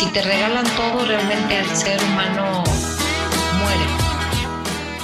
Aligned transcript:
si 0.00 0.06
te 0.06 0.22
regalan 0.22 0.64
todo, 0.76 1.04
realmente 1.04 1.58
el 1.58 1.76
ser 1.76 2.02
humano 2.04 2.64
muere. 3.60 3.86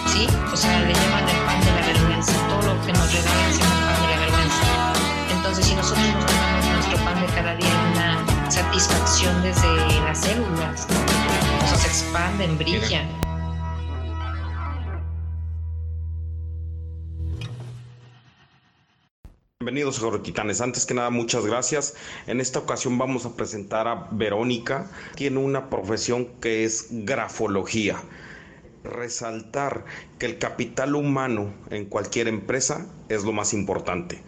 ¿Sí? 0.07 0.27
O 0.51 0.57
sea, 0.57 0.81
le 0.81 0.95
llaman 0.95 1.29
el 1.29 1.37
pan 1.45 1.61
de 1.61 1.73
la 1.73 1.87
vergüenza. 1.87 2.33
Todo 2.49 2.75
lo 2.75 2.87
que 2.87 2.95
nos 2.95 3.13
regalan 3.13 3.51
es 3.51 3.59
el 3.59 3.67
pan 3.67 4.01
de 4.01 4.09
la 4.09 4.21
vergüenza. 4.21 4.93
Entonces, 5.33 5.67
si 5.67 5.75
nosotros 5.75 6.07
nos 6.15 6.25
ganamos 6.25 6.65
nuestro 6.65 7.05
pan 7.05 7.21
de 7.21 7.27
cada 7.27 7.55
día, 7.57 7.69
una 7.93 8.51
satisfacción 8.51 9.43
desde 9.43 10.01
las 10.01 10.19
células, 10.19 10.87
¿no? 10.89 11.77
se 11.77 11.89
expanden, 11.89 12.57
brillan. 12.57 13.26
Bienvenidos 19.67 20.01
Titanes. 20.23 20.61
Antes 20.61 20.87
que 20.87 20.95
nada, 20.95 21.11
muchas 21.11 21.45
gracias. 21.45 21.97
En 22.29 22.41
esta 22.41 22.61
ocasión 22.61 22.99
vamos 22.99 23.27
a 23.27 23.35
presentar 23.35 23.89
a 23.89 24.07
Verónica. 24.13 24.89
Tiene 25.17 25.39
una 25.39 25.69
profesión 25.69 26.27
que 26.41 26.63
es 26.65 26.87
grafología. 26.89 27.97
Resaltar 28.85 29.85
que 30.21 30.27
el 30.27 30.39
capital 30.39 30.95
humano 30.95 31.53
en 31.71 31.87
cualquier 31.87 32.29
empresa 32.29 32.87
es 33.09 33.25
lo 33.25 33.33
más 33.33 33.53
importante. 33.55 34.23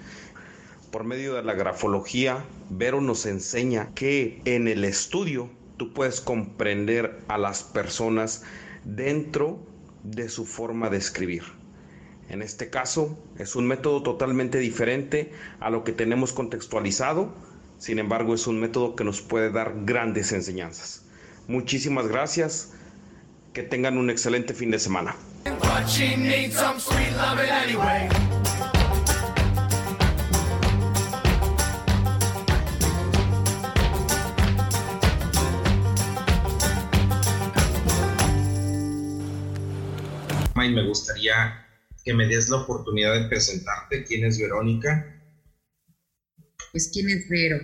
Por 0.90 1.04
medio 1.04 1.34
de 1.34 1.44
la 1.44 1.54
grafología, 1.54 2.44
Vero 2.68 3.00
nos 3.00 3.24
enseña 3.24 3.94
que 3.94 4.42
en 4.44 4.66
el 4.66 4.82
estudio 4.82 5.50
tú 5.76 5.92
puedes 5.92 6.20
comprender 6.20 7.20
a 7.28 7.38
las 7.38 7.62
personas 7.62 8.42
dentro 8.82 9.60
de 10.02 10.28
su 10.30 10.44
forma 10.44 10.90
de 10.90 10.96
escribir. 10.96 11.57
En 12.28 12.42
este 12.42 12.68
caso 12.68 13.18
es 13.38 13.56
un 13.56 13.66
método 13.66 14.02
totalmente 14.02 14.58
diferente 14.58 15.32
a 15.60 15.70
lo 15.70 15.82
que 15.82 15.92
tenemos 15.92 16.32
contextualizado, 16.32 17.32
sin 17.78 17.98
embargo 17.98 18.34
es 18.34 18.46
un 18.46 18.60
método 18.60 18.96
que 18.96 19.04
nos 19.04 19.22
puede 19.22 19.50
dar 19.50 19.72
grandes 19.84 20.32
enseñanzas. 20.32 21.04
Muchísimas 21.46 22.06
gracias, 22.08 22.72
que 23.54 23.62
tengan 23.62 23.96
un 23.96 24.10
excelente 24.10 24.52
fin 24.52 24.70
de 24.70 24.78
semana. 24.78 25.16
me 40.70 40.86
gustaría 40.86 41.67
que 42.08 42.14
me 42.14 42.26
des 42.26 42.48
la 42.48 42.56
oportunidad 42.56 43.12
de 43.12 43.28
presentarte. 43.28 44.02
¿Quién 44.02 44.24
es 44.24 44.38
Verónica? 44.38 45.06
Pues, 46.72 46.88
¿quién 46.90 47.10
es 47.10 47.28
Vero? 47.28 47.58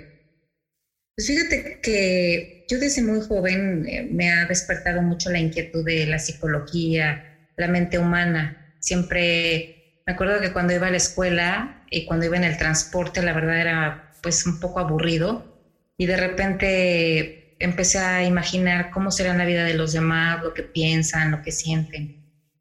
Pues 1.17 1.27
fíjate 1.29 1.79
que 1.81 2.67
yo 2.69 2.79
desde 2.79 3.01
muy 3.01 3.23
joven 3.23 3.87
eh, 3.89 4.07
me 4.11 4.31
ha 4.31 4.45
despertado 4.45 5.01
mucho 5.01 5.31
la 5.31 5.39
inquietud 5.39 5.83
de 5.83 6.05
la 6.05 6.19
psicología, 6.19 7.25
la 7.57 7.69
mente 7.69 7.99
humana. 7.99 8.59
Siempre 8.79 9.79
me 10.07 10.13
acuerdo 10.13 10.43
que 10.43 10.53
cuando 10.53 10.75
iba 10.75 10.89
a 10.89 10.91
la 10.91 10.99
escuela 10.99 11.81
y 11.89 12.05
cuando 12.05 12.27
iba 12.27 12.37
en 12.37 12.45
el 12.45 12.59
transporte, 12.59 13.23
la 13.23 13.33
verdad 13.33 13.63
era 13.63 14.05
pues 14.21 14.45
un 14.45 14.61
poco 14.61 14.79
aburrido 14.79 15.49
y 15.97 16.05
de 16.05 16.19
repente 16.19 17.39
empecé 17.59 17.99
a 17.99 18.25
imaginar 18.25 18.91
cómo 18.91 19.11
será 19.11 19.33
la 19.33 19.47
vida 19.47 19.65
de 19.65 19.73
los 19.73 19.93
demás, 19.93 20.43
lo 20.43 20.53
que 20.53 20.65
piensan, 20.65 21.31
lo 21.31 21.41
que 21.41 21.51
sienten. 21.51 22.13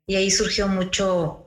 Y 0.07 0.15
ahí 0.15 0.31
surgió 0.31 0.69
mucho 0.69 1.42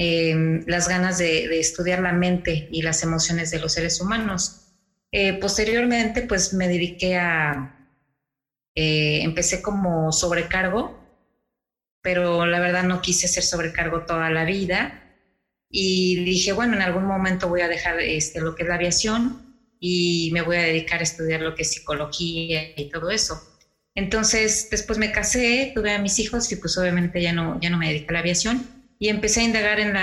Em, 0.00 0.62
las 0.68 0.88
ganas 0.88 1.18
de, 1.18 1.58
estudiar 1.58 1.98
la 1.98 2.12
mente 2.12 2.68
y 2.70 2.82
las 2.82 3.02
emociones 3.02 3.50
de 3.50 3.58
los 3.58 3.72
seres 3.72 4.00
humanos. 4.00 4.68
Eh, 5.10 5.32
posteriormente, 5.40 6.22
pues 6.22 6.52
me 6.54 6.68
dediqué 6.68 7.16
a, 7.16 7.90
eh, 8.76 9.22
empecé 9.22 9.60
como 9.60 10.12
sobrecargo, 10.12 10.96
pero 12.00 12.46
la 12.46 12.60
verdad 12.60 12.84
no 12.84 13.02
quise 13.02 13.26
ser 13.26 13.42
sobrecargo 13.42 14.02
toda 14.02 14.30
la 14.30 14.44
vida 14.44 15.02
y 15.68 16.22
dije, 16.24 16.52
bueno, 16.52 16.74
en 16.74 16.82
algún 16.82 17.04
momento 17.04 17.48
voy 17.48 17.62
a 17.62 17.68
dejar 17.68 17.98
este, 18.00 18.40
lo 18.40 18.54
que 18.54 18.62
es 18.62 18.68
la 18.68 18.76
aviación 18.76 19.56
y 19.80 20.30
me 20.32 20.42
voy 20.42 20.58
a 20.58 20.62
dedicar 20.62 21.00
a 21.00 21.04
estudiar 21.04 21.40
lo 21.40 21.56
que 21.56 21.62
es 21.62 21.72
psicología 21.72 22.62
y 22.76 22.88
todo 22.88 23.10
eso. 23.10 23.42
Entonces, 23.96 24.68
después 24.70 24.96
me 24.96 25.10
casé, 25.10 25.72
tuve 25.74 25.92
a 25.92 25.98
mis 25.98 26.20
hijos 26.20 26.52
y 26.52 26.56
pues 26.56 26.78
obviamente 26.78 27.20
ya 27.20 27.32
no, 27.32 27.60
ya 27.60 27.68
no 27.68 27.78
me 27.78 27.88
dediqué 27.88 28.06
a 28.10 28.12
la 28.12 28.20
aviación 28.20 28.77
y 28.98 29.08
empecé 29.08 29.40
a 29.40 29.44
indagar 29.44 29.78
en, 29.80 29.96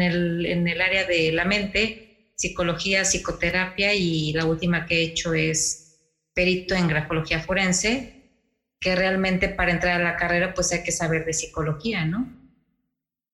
el, 0.00 0.80
área 0.80 1.04
de 1.04 1.32
la 1.32 1.44
mente, 1.44 2.32
psicología, 2.36 3.04
psicoterapia 3.04 3.94
y 3.94 4.32
la 4.32 4.44
última 4.44 4.84
que 4.84 4.96
he 4.96 5.02
hecho 5.02 5.32
es 5.32 6.00
perito 6.34 6.74
en 6.74 6.88
grafología 6.88 7.40
forense, 7.40 8.30
que 8.78 8.94
realmente 8.94 9.48
para 9.48 9.72
entrar 9.72 10.00
a 10.00 10.04
la 10.04 10.16
carrera 10.16 10.54
pues 10.54 10.72
hay 10.72 10.82
que 10.82 10.92
saber 10.92 11.24
de 11.24 11.32
psicología, 11.32 12.04
¿no? 12.04 12.30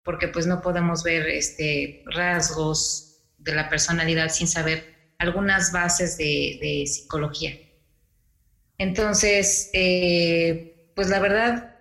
Porque 0.05 0.29
pues 0.29 0.47
no 0.47 0.61
podemos 0.61 1.03
ver 1.03 1.27
este, 1.29 2.05
rasgos 2.07 3.23
de 3.39 3.55
la 3.55 3.69
personalidad 3.69 4.29
sin 4.29 4.47
saber 4.47 5.15
algunas 5.19 5.73
bases 5.73 6.17
de, 6.17 6.59
de 6.61 6.85
psicología. 6.87 7.59
Entonces, 8.79 9.71
eh, 9.73 10.93
pues 10.95 11.09
la 11.09 11.19
verdad, 11.19 11.78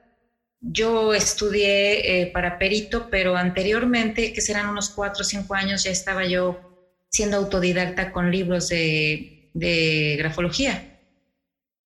yo 0.59 1.13
estudié 1.13 2.21
eh, 2.21 2.27
para 2.27 2.57
perito, 2.57 3.09
pero 3.09 3.35
anteriormente, 3.35 4.33
que 4.33 4.41
serán 4.41 4.69
unos 4.69 4.89
cuatro 4.89 5.21
o 5.21 5.25
cinco 5.25 5.53
años, 5.53 5.83
ya 5.83 5.91
estaba 5.91 6.25
yo 6.25 6.59
siendo 7.09 7.37
autodidacta 7.37 8.11
con 8.11 8.31
libros 8.31 8.69
de, 8.69 9.49
grafología. 10.17 10.83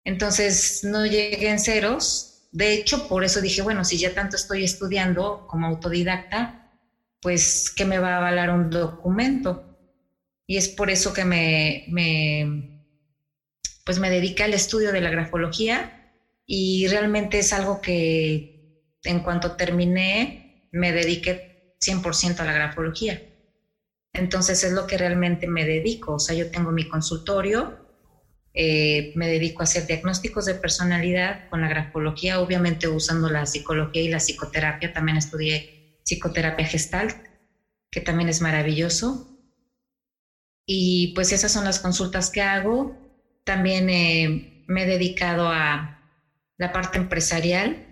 Entonces 0.04 0.80
no 0.82 1.04
llegué 1.06 1.48
en 1.48 1.58
ceros. 1.58 2.48
De 2.52 2.72
hecho, 2.72 3.06
por 3.08 3.24
eso 3.24 3.40
dije, 3.40 3.62
bueno, 3.62 3.84
si 3.84 3.98
ya 3.98 4.14
tanto 4.14 4.36
estoy 4.36 4.64
estudiando 4.64 5.46
como 5.46 5.66
autodidacta, 5.66 6.72
pues 7.20 7.70
¿qué 7.74 7.84
me 7.84 7.98
va 7.98 8.14
a 8.14 8.16
avalar 8.18 8.50
un 8.50 8.70
documento? 8.70 9.78
Y 10.46 10.56
es 10.56 10.68
por 10.68 10.90
eso 10.90 11.12
que 11.12 11.24
me, 11.24 11.84
me 11.88 12.80
pues 13.84 13.98
me 13.98 14.10
dediqué 14.10 14.44
al 14.44 14.54
estudio 14.54 14.90
de 14.90 15.00
la 15.00 15.10
grafología 15.10 15.99
y 16.52 16.88
realmente 16.88 17.38
es 17.38 17.52
algo 17.52 17.80
que 17.80 18.44
en 19.04 19.20
cuanto 19.20 19.54
terminé 19.54 20.36
me 20.72 20.90
dediqué 20.90 21.44
100% 21.78 22.40
a 22.40 22.44
la 22.44 22.52
grafología. 22.52 23.22
Entonces 24.12 24.64
es 24.64 24.72
lo 24.72 24.84
que 24.84 24.98
realmente 24.98 25.46
me 25.46 25.64
dedico, 25.64 26.14
o 26.14 26.18
sea, 26.18 26.34
yo 26.34 26.50
tengo 26.50 26.72
mi 26.72 26.82
consultorio, 26.88 27.78
eh, 28.52 29.12
me 29.14 29.28
dedico 29.28 29.62
a 29.62 29.64
hacer 29.64 29.86
diagnósticos 29.86 30.44
de 30.44 30.56
personalidad 30.56 31.38
con 31.46 31.60
la 31.60 31.68
grafología, 31.68 32.40
obviamente 32.40 32.88
usando 32.88 33.28
la 33.28 33.46
psicología 33.46 34.02
y 34.02 34.08
la 34.08 34.18
psicoterapia, 34.18 34.90
también 34.90 35.18
estudié 35.18 35.68
psicoterapia 36.04 36.66
gestalt, 36.66 37.16
que 37.92 38.00
también 38.00 38.28
es 38.28 38.40
maravilloso. 38.40 39.24
Y 40.66 41.12
pues 41.14 41.30
esas 41.30 41.52
son 41.52 41.62
las 41.62 41.78
consultas 41.78 42.28
que 42.28 42.42
hago. 42.42 42.96
También 43.44 43.88
eh, 43.88 44.42
me 44.66 44.82
he 44.82 44.86
dedicado 44.86 45.48
a 45.48 45.94
la 46.60 46.72
parte 46.72 46.98
empresarial, 46.98 47.86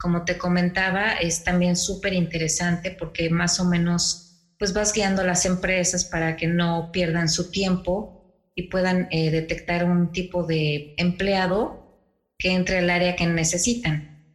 como 0.00 0.24
te 0.24 0.36
comentaba, 0.36 1.12
es 1.12 1.44
también 1.44 1.76
súper 1.76 2.12
interesante 2.12 2.90
porque 2.90 3.30
más 3.30 3.60
o 3.60 3.64
menos 3.66 4.52
pues 4.58 4.72
vas 4.72 4.92
guiando 4.92 5.22
las 5.22 5.46
empresas 5.46 6.04
para 6.04 6.34
que 6.34 6.48
no 6.48 6.90
pierdan 6.92 7.28
su 7.28 7.52
tiempo 7.52 8.34
y 8.56 8.64
puedan 8.64 9.06
eh, 9.12 9.30
detectar 9.30 9.84
un 9.84 10.10
tipo 10.10 10.44
de 10.44 10.94
empleado 10.96 12.02
que 12.36 12.50
entre 12.50 12.78
al 12.78 12.90
área 12.90 13.14
que 13.14 13.28
necesitan. 13.28 14.26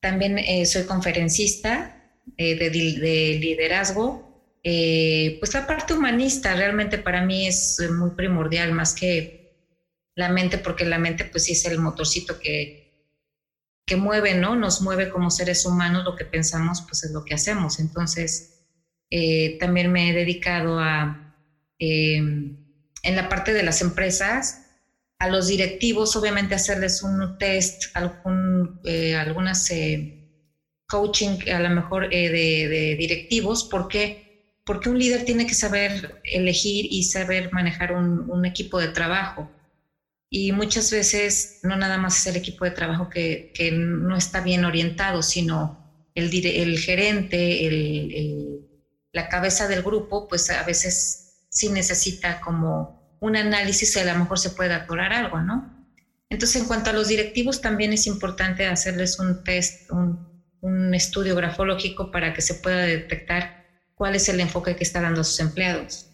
También 0.00 0.38
eh, 0.38 0.64
soy 0.64 0.84
conferencista 0.84 2.20
eh, 2.36 2.54
de, 2.54 2.70
de, 2.70 3.38
liderazgo. 3.40 4.62
pues 4.62 5.54
la 5.54 5.66
parte 5.66 5.94
humanista 5.94 6.54
realmente 6.54 6.98
para 6.98 7.20
mí 7.20 7.48
es 7.48 7.78
muy 7.90 8.10
primordial, 8.10 8.70
más 8.70 8.94
que 8.94 9.43
la 10.14 10.28
mente, 10.28 10.58
porque 10.58 10.84
la 10.84 10.98
mente 10.98 11.24
pues 11.24 11.44
sí 11.44 11.52
es 11.52 11.64
el 11.64 11.78
motorcito 11.78 12.38
que, 12.38 12.74
que 13.86 13.96
mueve, 13.96 14.34
¿no? 14.34 14.56
Nos 14.56 14.80
mueve 14.80 15.08
como 15.08 15.30
seres 15.30 15.64
humanos, 15.66 16.04
lo 16.04 16.14
que 16.14 16.24
pensamos 16.24 16.82
pues 16.86 17.04
es 17.04 17.10
lo 17.12 17.22
que 17.24 17.34
hacemos. 17.34 17.78
Entonces, 17.78 18.46
eh, 19.10 19.56
también 19.58 19.92
me 19.92 20.10
he 20.10 20.12
dedicado 20.14 20.78
a, 20.80 21.16
em, 21.78 22.56
en 23.02 23.16
la 23.16 23.28
parte 23.28 23.52
de 23.52 23.62
las 23.62 23.80
empresas, 23.82 24.60
a 25.18 25.28
los 25.28 25.46
directivos, 25.46 26.16
obviamente 26.16 26.54
hacerles 26.54 27.02
un 27.02 27.36
test, 27.38 27.84
algún, 27.94 28.80
eh, 28.84 29.14
algunas 29.14 29.70
eh, 29.70 30.08
coaching 30.86 31.38
a 31.52 31.60
lo 31.60 31.70
mejor 31.70 32.08
de, 32.08 32.30
de, 32.30 32.96
directivos, 32.96 33.64
porque 33.64 34.20
porque 34.66 34.88
un 34.88 34.98
líder 34.98 35.24
tiene 35.24 35.46
que 35.46 35.54
saber 35.54 36.18
elegir 36.24 36.86
y 36.88 37.04
saber 37.04 37.50
manejar 37.52 37.92
un, 37.92 38.24
un 38.30 38.46
equipo 38.46 38.78
de 38.80 38.88
trabajo. 38.88 39.52
Y 40.36 40.50
muchas 40.50 40.90
veces 40.90 41.60
no 41.62 41.76
nada 41.76 41.96
más 41.96 42.18
es 42.18 42.26
el 42.26 42.34
equipo 42.34 42.64
de 42.64 42.72
trabajo 42.72 43.08
que, 43.08 43.52
no 43.72 44.16
está 44.16 44.40
bien 44.40 44.64
orientado, 44.64 45.22
sino 45.22 46.10
el, 46.16 46.28
el 46.44 46.76
gerente, 46.80 47.64
el, 47.64 48.66
la 49.12 49.28
cabeza 49.28 49.68
del 49.68 49.84
grupo, 49.84 50.26
pues 50.26 50.50
a 50.50 50.64
veces 50.64 51.46
sí 51.50 51.68
necesita 51.68 52.40
como 52.40 53.16
un 53.20 53.36
análisis 53.36 53.96
a 53.96 54.12
lo 54.12 54.18
mejor 54.18 54.40
se 54.40 54.50
puede 54.50 54.74
atorar 54.74 55.12
algo, 55.12 55.40
¿no? 55.40 55.86
Entonces, 56.28 56.62
en 56.62 56.66
cuanto 56.66 56.90
a 56.90 56.94
los 56.94 57.06
directivos, 57.06 57.60
también 57.60 57.92
es 57.92 58.08
importante 58.08 58.66
hacerles 58.66 59.20
un 59.20 59.44
test, 59.44 59.88
un, 59.92 60.42
un 60.62 60.94
estudio 60.96 61.36
grafológico 61.36 62.10
para 62.10 62.34
que 62.34 62.42
se 62.42 62.54
pueda 62.54 62.78
detectar 62.78 63.66
cuál 63.94 64.16
es 64.16 64.28
el 64.28 64.40
enfoque 64.40 64.74
que 64.74 64.82
está 64.82 65.00
dando 65.00 65.20
a 65.20 65.24
sus 65.24 65.38
empleados. 65.38 66.06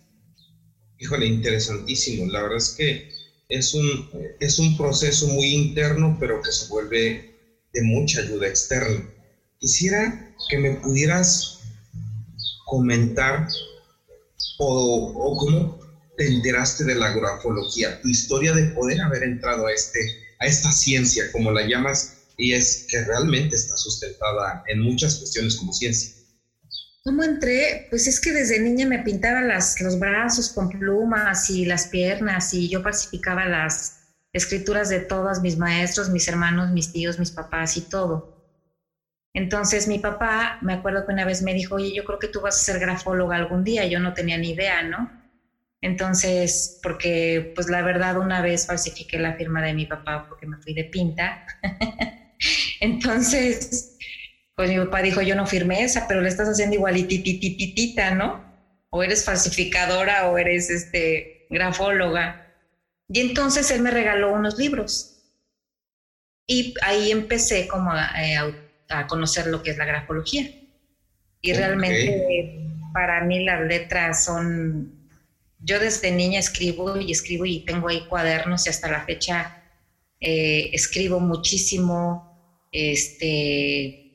Híjole, 0.99 1.25
interesantísimo. 1.25 2.31
La 2.31 2.43
verdad 2.43 2.58
es 2.58 2.75
que 2.76 3.19
es 3.50 3.75
un, 3.75 4.08
es 4.41 4.58
un 4.58 4.76
proceso 4.76 5.26
muy 5.26 5.52
interno, 5.52 6.17
pero 6.19 6.41
que 6.41 6.52
se 6.52 6.69
vuelve 6.69 7.29
de 7.73 7.82
mucha 7.82 8.20
ayuda 8.20 8.49
externa. 8.49 9.06
Quisiera 9.58 10.35
que 10.49 10.56
me 10.56 10.70
pudieras 10.76 11.58
comentar 12.67 13.47
o, 14.58 15.12
o 15.14 15.37
cómo 15.37 15.79
te 16.17 16.26
enteraste 16.26 16.85
de 16.85 16.94
la 16.94 17.12
grafología, 17.12 18.00
tu 18.00 18.08
historia 18.08 18.52
de 18.52 18.64
poder 18.75 19.00
haber 19.00 19.23
entrado 19.25 19.67
a, 19.67 19.73
este, 19.73 20.00
a 20.38 20.46
esta 20.46 20.70
ciencia, 20.70 21.31
como 21.32 21.50
la 21.50 21.67
llamas, 21.67 22.14
y 22.37 22.53
es 22.53 22.87
que 22.88 23.03
realmente 23.05 23.56
está 23.56 23.76
sustentada 23.76 24.62
en 24.67 24.81
muchas 24.81 25.17
cuestiones 25.17 25.56
como 25.56 25.73
ciencia. 25.73 26.19
¿Cómo 27.02 27.25
entré? 27.25 27.87
Pues 27.91 28.06
es 28.06 28.20
que 28.20 28.32
desde 28.32 28.58
niña 28.61 28.87
me 28.87 29.00
pintaba 29.00 29.41
las, 29.43 29.79
los 29.81 29.99
brazos 29.99 30.50
con 30.50 30.69
plumas 30.69 31.49
y 31.50 31.64
las 31.64 31.88
piernas 31.88 32.52
y 32.52 32.69
yo 32.70 32.81
falsificaba 32.81 33.47
las 33.47 33.94
escrituras 34.32 34.88
de 34.91 35.00
todos 35.00 35.41
mis 35.41 35.56
maestros, 35.58 36.11
mis 36.11 36.29
hermanos, 36.29 36.70
mis 36.70 36.91
tíos, 36.91 37.19
mis 37.19 37.32
papás 37.32 37.76
y 37.76 37.82
todo. 37.82 38.26
Entonces 39.32 39.87
mi 39.87 39.99
papá, 39.99 40.58
me 40.61 40.73
acuerdo 40.75 41.05
que 41.06 41.12
una 41.12 41.25
vez 41.25 41.43
me 41.43 41.55
dijo, 41.55 41.76
oye, 41.76 41.93
yo 41.94 42.02
creo 42.05 42.19
que 42.19 42.29
tú 42.29 42.41
vas 42.41 42.56
a 42.56 42.64
ser 42.73 42.79
grafóloga 42.81 43.37
algún 43.37 43.62
día. 43.64 43.87
Yo 43.87 44.00
no 44.00 44.12
tenía 44.12 44.38
ni 44.38 44.50
idea, 44.50 44.82
¿no? 44.82 45.08
Entonces, 45.82 46.76
porque 46.82 47.50
pues 47.55 47.69
la 47.70 47.82
verdad 47.82 48.19
una 48.19 48.43
vez 48.43 48.67
falsifiqué 48.67 49.19
la 49.19 49.35
firma 49.35 49.62
de 49.62 49.75
mi 49.75 49.87
papá 49.87 50.25
porque 50.29 50.46
me 50.46 50.58
fui 50.58 50.75
de 50.75 50.85
pinta. 50.87 51.41
Entonces, 52.81 53.69
pues 54.60 54.68
mi 54.68 54.76
papá 54.76 55.00
dijo, 55.00 55.22
yo 55.22 55.34
no 55.34 55.46
firmé 55.46 55.84
esa, 55.84 56.06
pero 56.06 56.20
le 56.20 56.28
estás 56.28 56.46
haciendo 56.46 56.76
igualititititita, 56.76 58.14
¿no? 58.14 58.44
O 58.90 59.02
eres 59.02 59.24
falsificadora 59.24 60.28
o 60.28 60.36
eres 60.36 60.68
este, 60.68 61.46
grafóloga. 61.48 62.46
Y 63.08 63.20
entonces 63.20 63.70
él 63.70 63.80
me 63.80 63.90
regaló 63.90 64.34
unos 64.34 64.58
libros. 64.58 65.32
Y 66.46 66.74
ahí 66.82 67.10
empecé 67.10 67.68
como 67.68 67.90
a, 67.90 68.12
eh, 68.22 68.36
conocer 69.08 69.46
lo 69.46 69.62
que 69.62 69.70
es 69.70 69.78
la 69.78 69.86
grafología. 69.86 70.50
Y 71.40 71.54
realmente 71.54 72.60
para 72.92 73.24
mí 73.24 73.42
las 73.42 73.62
letras 73.62 74.26
son... 74.26 75.08
Yo 75.60 75.80
desde 75.80 76.10
niña 76.10 76.38
escribo 76.38 76.98
y 76.98 77.12
escribo 77.12 77.46
y 77.46 77.64
tengo 77.64 77.88
ahí 77.88 78.04
cuadernos 78.10 78.66
y 78.66 78.68
hasta 78.68 78.90
la 78.90 79.06
fecha 79.06 79.62
eh, 80.20 80.68
escribo 80.74 81.18
muchísimo. 81.18 82.68
Este, 82.70 84.09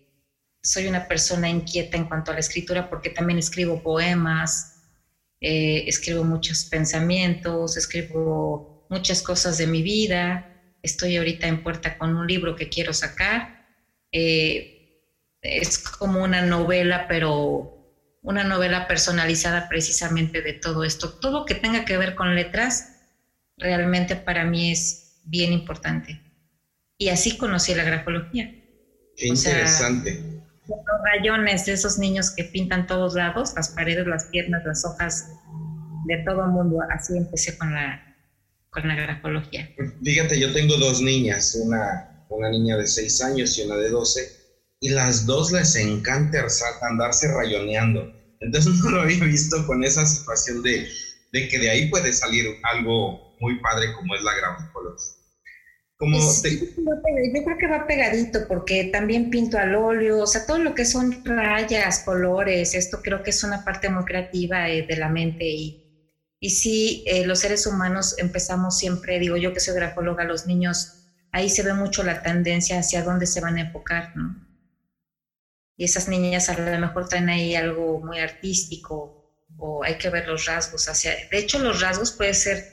soy 0.65 0.87
una 0.87 1.07
persona 1.07 1.47
inquieta 1.47 1.95
en 1.95 2.05
cuanto 2.05 2.31
a 2.31 2.33
la 2.33 2.39
escritura 2.39 2.89
porque 2.89 3.11
también 3.11 3.37
escribo 3.37 3.83
poemas, 3.83 4.81
eh, 5.39 5.83
escribo 5.85 6.23
muchos 6.23 6.65
pensamientos, 6.65 7.77
escribo 7.77 8.87
muchas 8.89 9.21
cosas 9.21 9.59
de 9.59 9.67
mi 9.67 9.83
vida. 9.83 10.51
Estoy 10.81 11.17
ahorita 11.17 11.47
en 11.47 11.61
puerta 11.61 11.99
con 11.99 12.15
un 12.15 12.25
libro 12.25 12.55
que 12.55 12.67
quiero 12.67 12.93
sacar. 12.93 13.67
Eh, 14.11 15.03
es 15.41 15.77
como 15.77 16.23
una 16.23 16.41
novela, 16.41 17.05
pero 17.07 18.17
una 18.23 18.43
novela 18.43 18.87
personalizada 18.87 19.69
precisamente 19.69 20.41
de 20.41 20.53
todo 20.53 20.83
esto. 20.83 21.13
Todo 21.19 21.45
que 21.45 21.53
tenga 21.53 21.85
que 21.85 21.97
ver 21.97 22.15
con 22.15 22.33
letras, 22.33 23.03
realmente 23.55 24.15
para 24.15 24.45
mí 24.45 24.71
es 24.71 25.21
bien 25.25 25.53
importante. 25.53 26.19
Y 26.97 27.09
así 27.09 27.37
conocí 27.37 27.75
la 27.75 27.83
grafología. 27.83 28.51
Qué 29.15 29.27
interesante 29.27 30.34
los 30.67 30.79
rayones 31.03 31.65
de 31.65 31.73
esos 31.73 31.97
niños 31.97 32.31
que 32.31 32.43
pintan 32.43 32.85
todos 32.85 33.13
lados, 33.13 33.53
las 33.55 33.69
paredes, 33.69 34.07
las 34.07 34.25
piernas, 34.25 34.63
las 34.65 34.83
hojas, 34.85 35.25
de 36.05 36.17
todo 36.25 36.43
el 36.45 36.51
mundo. 36.51 36.79
Así 36.89 37.17
empecé 37.17 37.55
con 37.57 37.73
la, 37.73 38.01
con 38.69 38.87
la 38.87 38.95
grafología. 38.95 39.69
Fíjate, 40.03 40.39
yo 40.39 40.51
tengo 40.53 40.77
dos 40.77 41.01
niñas, 41.01 41.55
una, 41.55 42.25
una 42.29 42.49
niña 42.49 42.77
de 42.77 42.87
6 42.87 43.21
años 43.21 43.57
y 43.57 43.63
una 43.63 43.75
de 43.75 43.89
12, 43.89 44.31
y 44.79 44.89
las 44.89 45.25
dos 45.25 45.51
les 45.51 45.75
encanta 45.75 46.45
andarse 46.81 47.27
rayoneando. 47.27 48.11
Entonces 48.39 48.73
no 48.83 48.91
lo 48.91 49.01
había 49.01 49.23
visto 49.23 49.65
con 49.65 49.83
esa 49.83 50.05
situación 50.05 50.61
de, 50.61 50.87
de 51.31 51.47
que 51.47 51.59
de 51.59 51.69
ahí 51.69 51.89
puede 51.89 52.13
salir 52.13 52.45
algo 52.63 53.35
muy 53.39 53.59
padre 53.59 53.91
como 53.93 54.15
es 54.15 54.23
la 54.23 54.33
grafología. 54.35 55.14
Como 55.97 56.19
Yo 56.19 57.43
creo 57.43 57.57
que 57.57 57.67
va 57.67 57.85
pegadito 57.87 58.45
porque 58.47 58.85
también 58.85 59.29
pinto 59.29 59.57
al 59.57 59.75
óleo, 59.75 60.19
o 60.19 60.27
sea, 60.27 60.45
todo 60.45 60.57
lo 60.57 60.73
que 60.73 60.83
son 60.83 61.23
rayas, 61.23 61.99
colores, 61.99 62.75
esto 62.75 63.01
creo 63.01 63.23
que 63.23 63.29
es 63.29 63.43
una 63.43 63.63
parte 63.63 63.89
muy 63.89 64.03
creativa 64.03 64.69
eh, 64.69 64.85
de 64.87 64.97
la 64.97 65.07
mente 65.07 65.45
y, 65.45 65.81
y 66.39 66.49
sí, 66.49 67.03
eh, 67.05 67.25
los 67.25 67.39
seres 67.39 67.65
humanos 67.65 68.15
empezamos 68.17 68.77
siempre, 68.77 69.19
digo 69.19 69.37
yo 69.37 69.53
que 69.53 69.61
soy 69.61 69.73
grafóloga, 69.75 70.25
los 70.25 70.45
niños, 70.45 70.91
ahí 71.31 71.49
se 71.49 71.63
ve 71.63 71.73
mucho 71.73 72.03
la 72.03 72.21
tendencia 72.21 72.79
hacia 72.79 73.01
dónde 73.01 73.25
se 73.25 73.39
van 73.39 73.55
a 73.55 73.61
enfocar, 73.61 74.11
¿no? 74.15 74.35
Y 75.77 75.85
esas 75.85 76.07
niñas 76.09 76.49
a 76.49 76.57
lo 76.57 76.79
mejor 76.79 77.07
traen 77.07 77.29
ahí 77.29 77.55
algo 77.55 77.99
muy 77.99 78.19
artístico 78.19 79.25
o 79.57 79.83
hay 79.83 79.97
que 79.97 80.09
ver 80.09 80.27
los 80.27 80.45
rasgos 80.45 80.87
hacia... 80.87 81.11
De 81.29 81.37
hecho, 81.37 81.59
los 81.59 81.81
rasgos 81.81 82.11
puede 82.11 82.33
ser 82.33 82.63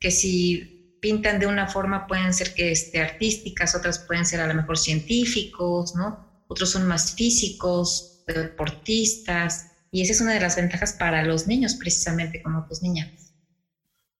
que 0.00 0.10
si 0.10 0.75
pintan 1.06 1.38
de 1.38 1.46
una 1.46 1.68
forma 1.68 2.04
pueden 2.08 2.34
ser 2.34 2.52
que 2.52 2.72
este, 2.72 2.98
artísticas, 3.00 3.76
otras 3.76 4.04
pueden 4.08 4.26
ser 4.26 4.40
a 4.40 4.46
lo 4.48 4.54
mejor 4.54 4.76
científicos, 4.76 5.94
¿no? 5.94 6.18
Otros 6.48 6.70
son 6.70 6.84
más 6.84 7.14
físicos, 7.14 8.24
deportistas, 8.26 9.66
y 9.92 10.02
esa 10.02 10.14
es 10.14 10.20
una 10.20 10.32
de 10.34 10.40
las 10.40 10.56
ventajas 10.56 10.94
para 10.94 11.22
los 11.22 11.46
niños, 11.46 11.76
precisamente 11.76 12.42
como 12.42 12.66
tus 12.66 12.82
niñas. 12.82 13.08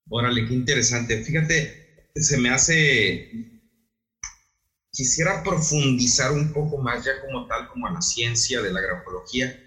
Órale, 0.08 0.46
qué 0.46 0.54
interesante. 0.54 1.24
Fíjate, 1.24 2.12
se 2.14 2.38
me 2.38 2.50
hace... 2.50 3.30
Quisiera 4.92 5.42
profundizar 5.42 6.30
un 6.30 6.52
poco 6.52 6.78
más 6.78 7.04
ya 7.04 7.20
como 7.20 7.48
tal, 7.48 7.66
como 7.66 7.88
a 7.88 7.94
la 7.94 8.00
ciencia 8.00 8.62
de 8.62 8.72
la 8.72 8.80
grafología. 8.80 9.58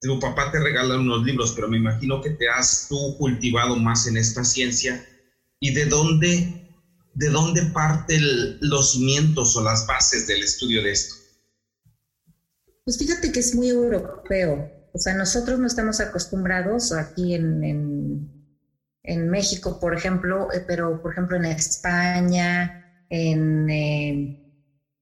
Tu 0.00 0.18
papá 0.18 0.50
te 0.50 0.58
regala 0.58 0.98
unos 0.98 1.22
libros, 1.22 1.52
pero 1.54 1.68
me 1.68 1.76
imagino 1.76 2.22
que 2.22 2.30
te 2.30 2.48
has 2.48 2.86
tú 2.88 3.14
cultivado 3.18 3.76
más 3.76 4.06
en 4.06 4.16
esta 4.16 4.42
ciencia 4.42 5.06
y 5.66 5.74
de 5.74 5.86
dónde, 5.86 6.70
de 7.14 7.28
dónde 7.28 7.62
parten 7.74 8.22
los 8.60 8.92
cimientos 8.92 9.56
o 9.56 9.64
las 9.64 9.84
bases 9.84 10.28
del 10.28 10.44
estudio 10.44 10.80
de 10.82 10.92
esto? 10.92 11.14
Pues 12.84 12.98
fíjate 12.98 13.32
que 13.32 13.40
es 13.40 13.52
muy 13.52 13.68
europeo. 13.68 14.70
O 14.92 14.98
sea, 14.98 15.14
nosotros 15.14 15.58
no 15.58 15.66
estamos 15.66 16.00
acostumbrados 16.00 16.92
aquí 16.92 17.34
en, 17.34 18.30
en, 19.02 19.28
México, 19.28 19.80
por 19.80 19.92
ejemplo, 19.92 20.52
eh, 20.52 20.64
pero 20.66 21.02
por 21.02 21.12
ejemplo 21.12 21.36
en 21.36 21.46
España, 21.46 23.04
en, 23.10 23.68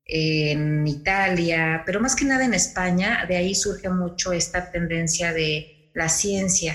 en 0.06 0.86
Italia, 0.86 1.82
pero 1.84 2.00
más 2.00 2.16
que 2.16 2.24
nada 2.24 2.44
en 2.46 2.54
España, 2.54 3.26
de 3.28 3.36
ahí 3.36 3.54
surge 3.54 3.90
mucho 3.90 4.32
esta 4.32 4.70
tendencia 4.70 5.34
de 5.34 5.90
la 5.94 6.08
ciencia 6.08 6.74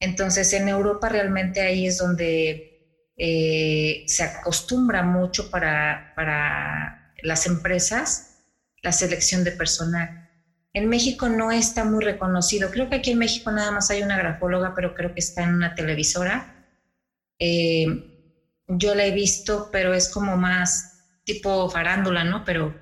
entonces, 0.00 0.52
en 0.52 0.68
Europa 0.68 1.08
realmente 1.08 1.60
ahí 1.60 1.86
es 1.86 1.98
donde 1.98 2.75
eh, 3.16 4.02
se 4.06 4.22
acostumbra 4.22 5.02
mucho 5.02 5.50
para, 5.50 6.12
para 6.14 7.12
las 7.22 7.46
empresas 7.46 8.22
la 8.82 8.92
selección 8.92 9.42
de 9.42 9.52
personal. 9.52 10.10
En 10.72 10.88
México 10.88 11.28
no 11.28 11.50
está 11.50 11.84
muy 11.84 12.04
reconocido. 12.04 12.70
Creo 12.70 12.88
que 12.88 12.96
aquí 12.96 13.10
en 13.10 13.18
México 13.18 13.50
nada 13.50 13.70
más 13.70 13.90
hay 13.90 14.02
una 14.02 14.18
grafóloga, 14.18 14.74
pero 14.74 14.94
creo 14.94 15.12
que 15.12 15.20
está 15.20 15.42
en 15.42 15.54
una 15.54 15.74
televisora. 15.74 16.66
Eh, 17.38 17.86
yo 18.68 18.94
la 18.94 19.06
he 19.06 19.10
visto, 19.12 19.70
pero 19.72 19.94
es 19.94 20.08
como 20.08 20.36
más 20.36 20.92
tipo 21.24 21.68
farándula, 21.68 22.24
¿no? 22.24 22.44
Pero, 22.44 22.74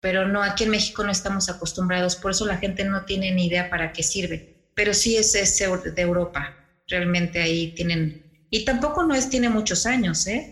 pero 0.00 0.26
no, 0.26 0.42
aquí 0.42 0.64
en 0.64 0.70
México 0.70 1.04
no 1.04 1.12
estamos 1.12 1.48
acostumbrados, 1.48 2.16
por 2.16 2.30
eso 2.32 2.46
la 2.46 2.56
gente 2.56 2.84
no 2.84 3.04
tiene 3.04 3.30
ni 3.32 3.46
idea 3.46 3.68
para 3.68 3.92
qué 3.92 4.02
sirve 4.02 4.58
pero 4.78 4.94
sí 4.94 5.16
es, 5.16 5.32
de 5.32 6.02
Europa. 6.02 6.54
Realmente 6.86 7.42
ahí 7.42 7.74
tienen, 7.74 8.27
y 8.50 8.64
tampoco 8.64 9.04
no 9.04 9.14
es, 9.14 9.28
tiene 9.28 9.48
muchos 9.48 9.86
años, 9.86 10.26
¿eh? 10.26 10.50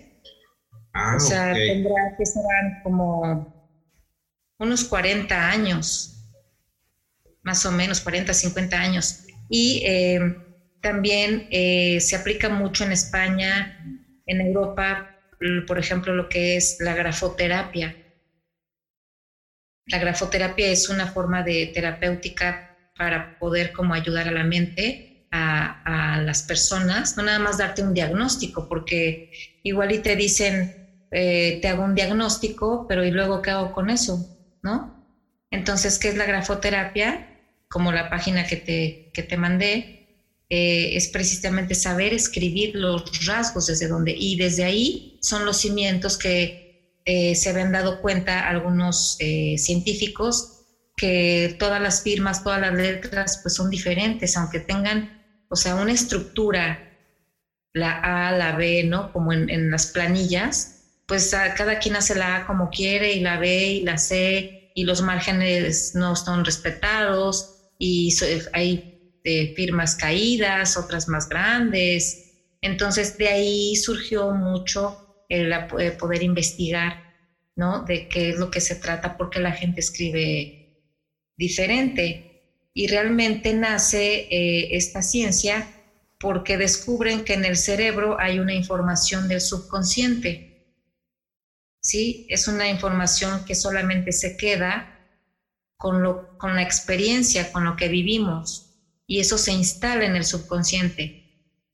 Ah, 0.92 1.14
o 1.16 1.20
sea, 1.20 1.52
tendrá 1.52 1.94
que 2.16 2.24
ser 2.24 2.42
como 2.82 3.46
unos 4.58 4.84
40 4.84 5.50
años, 5.50 6.14
más 7.42 7.64
o 7.66 7.72
menos, 7.72 8.00
40, 8.00 8.32
50 8.32 8.78
años. 8.78 9.20
Y 9.48 9.82
eh, 9.84 10.18
también 10.80 11.46
eh, 11.50 12.00
se 12.00 12.16
aplica 12.16 12.48
mucho 12.48 12.84
en 12.84 12.92
España, 12.92 13.74
en 14.26 14.40
Europa, 14.40 15.08
por 15.66 15.78
ejemplo, 15.78 16.14
lo 16.14 16.28
que 16.28 16.56
es 16.56 16.76
la 16.78 16.94
grafoterapia. 16.94 17.96
La 19.86 19.98
grafoterapia 19.98 20.68
es 20.68 20.88
una 20.88 21.06
forma 21.06 21.42
de 21.42 21.70
terapéutica 21.72 22.64
para 22.96 23.30
poder 23.38 23.70
como 23.72 23.94
ayudar 23.94 24.28
a 24.28 24.32
la 24.32 24.44
mente, 24.44 25.04
a, 25.36 26.20
las 26.22 26.42
personas, 26.42 27.16
no 27.16 27.22
nada 27.22 27.38
más 27.38 27.58
darte 27.58 27.82
un 27.82 27.94
diagnóstico, 27.94 28.68
porque 28.68 29.30
igual 29.62 29.92
y 29.92 29.98
te 29.98 30.16
dicen, 30.16 31.06
eh, 31.10 31.58
te 31.60 31.68
hago 31.68 31.84
un 31.84 31.94
diagnóstico, 31.94 32.86
pero 32.88 33.04
¿y 33.04 33.10
luego 33.10 33.42
qué 33.42 33.50
hago 33.50 33.72
con 33.72 33.90
eso? 33.90 34.26
¿No? 34.62 35.04
Entonces, 35.50 35.98
¿qué 35.98 36.08
es 36.08 36.16
la 36.16 36.24
grafoterapia? 36.24 37.28
Como 37.68 37.92
la 37.92 38.08
página 38.08 38.46
que 38.46 38.56
te, 38.56 39.10
que 39.12 39.22
te 39.22 39.36
mandé, 39.36 40.08
eh, 40.48 40.96
es 40.96 41.08
precisamente 41.08 41.74
saber 41.74 42.14
escribir 42.14 42.74
los 42.74 43.26
rasgos 43.26 43.66
desde 43.66 43.88
donde, 43.88 44.14
y 44.16 44.36
desde 44.36 44.64
ahí 44.64 45.18
son 45.22 45.44
los 45.44 45.58
cimientos 45.58 46.16
que 46.18 47.00
eh, 47.04 47.34
se 47.34 47.50
habían 47.50 47.72
dado 47.72 48.00
cuenta 48.00 48.48
algunos 48.48 49.16
científicos 49.56 50.56
que 50.96 51.54
todas 51.58 51.80
las 51.80 52.02
firmas, 52.02 52.42
todas 52.42 52.60
las 52.60 52.74
letras, 52.74 53.40
pues 53.42 53.54
son 53.54 53.70
diferentes, 53.70 54.36
aunque 54.36 54.60
tengan, 54.60 55.15
o 55.48 55.56
sea, 55.56 55.74
una 55.76 55.92
estructura, 55.92 56.82
la 57.72 57.92
A, 57.92 58.32
la 58.32 58.56
B, 58.56 58.84
¿no? 58.84 59.12
Como 59.12 59.32
en, 59.32 59.50
en 59.50 59.70
las 59.70 59.86
planillas, 59.86 60.76
pues 61.06 61.30
cada 61.56 61.78
quien 61.78 61.96
hace 61.96 62.14
la 62.14 62.36
A 62.36 62.46
como 62.46 62.68
quiere 62.70 63.12
y 63.12 63.20
la 63.20 63.38
B 63.38 63.66
y 63.66 63.82
la 63.82 63.96
C 63.96 64.70
y 64.74 64.84
los 64.84 65.00
márgenes 65.02 65.92
no 65.94 66.12
están 66.12 66.44
respetados 66.44 67.48
y 67.78 68.14
hay 68.52 68.84
eh, 69.24 69.52
firmas 69.54 69.96
caídas, 69.96 70.76
otras 70.76 71.08
más 71.08 71.28
grandes. 71.28 72.18
Entonces 72.60 73.16
de 73.16 73.28
ahí 73.28 73.76
surgió 73.76 74.32
mucho 74.32 74.98
el, 75.28 75.52
eh, 75.52 75.92
poder 75.92 76.22
investigar, 76.22 76.98
¿no? 77.56 77.82
De 77.84 78.08
qué 78.08 78.30
es 78.30 78.36
lo 78.36 78.50
que 78.50 78.60
se 78.60 78.76
trata, 78.76 79.16
porque 79.16 79.40
la 79.40 79.52
gente 79.52 79.80
escribe 79.80 80.54
diferente. 81.36 82.35
Y 82.76 82.88
realmente 82.88 83.54
nace 83.54 84.28
eh, 84.30 84.76
esta 84.76 85.00
ciencia 85.00 85.66
porque 86.18 86.58
descubren 86.58 87.24
que 87.24 87.34
en 87.34 87.44
el 87.44 87.56
cerebro 87.56 88.20
hay 88.20 88.38
una 88.38 88.54
información 88.54 89.28
del 89.28 89.40
subconsciente 89.40 90.46
¿sí? 91.86 92.26
Es 92.28 92.48
una 92.48 92.68
información 92.68 93.44
que 93.44 93.54
solamente 93.54 94.10
se 94.10 94.36
queda 94.36 95.08
con, 95.76 96.02
lo, 96.02 96.36
con 96.36 96.56
la 96.56 96.62
experiencia, 96.62 97.52
con 97.52 97.64
lo 97.64 97.76
que 97.76 97.88
vivimos, 97.88 98.74
y 99.06 99.20
eso 99.20 99.38
se 99.38 99.52
instala 99.52 100.04
en 100.04 100.16
el 100.16 100.24
subconsciente. 100.24 101.22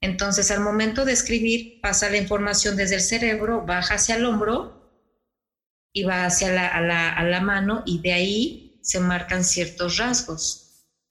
Entonces, 0.03 0.51
al 0.51 0.61
momento 0.61 1.07
de 1.07 1.13
escribir, 1.13 1.81
pasa 1.81 2.11
la 2.11 2.19
información 2.19 2.77
desde 2.77 2.97
el 2.97 3.01
cerebro, 3.01 3.65
baja 3.65 3.95
hacia 3.95 4.17
el 4.17 4.27
hombro 4.27 4.83
y 5.95 6.03
va 6.03 6.27
hacia 6.27 6.53
la, 6.53 6.69
a, 6.69 7.25
la, 7.25 7.41
mano, 7.41 7.83
y 7.87 8.03
de 8.03 8.13
ahí 8.13 8.81
se 8.83 9.01
marcan 9.01 9.45
ciertos 9.45 9.97
rasgos. 9.97 10.62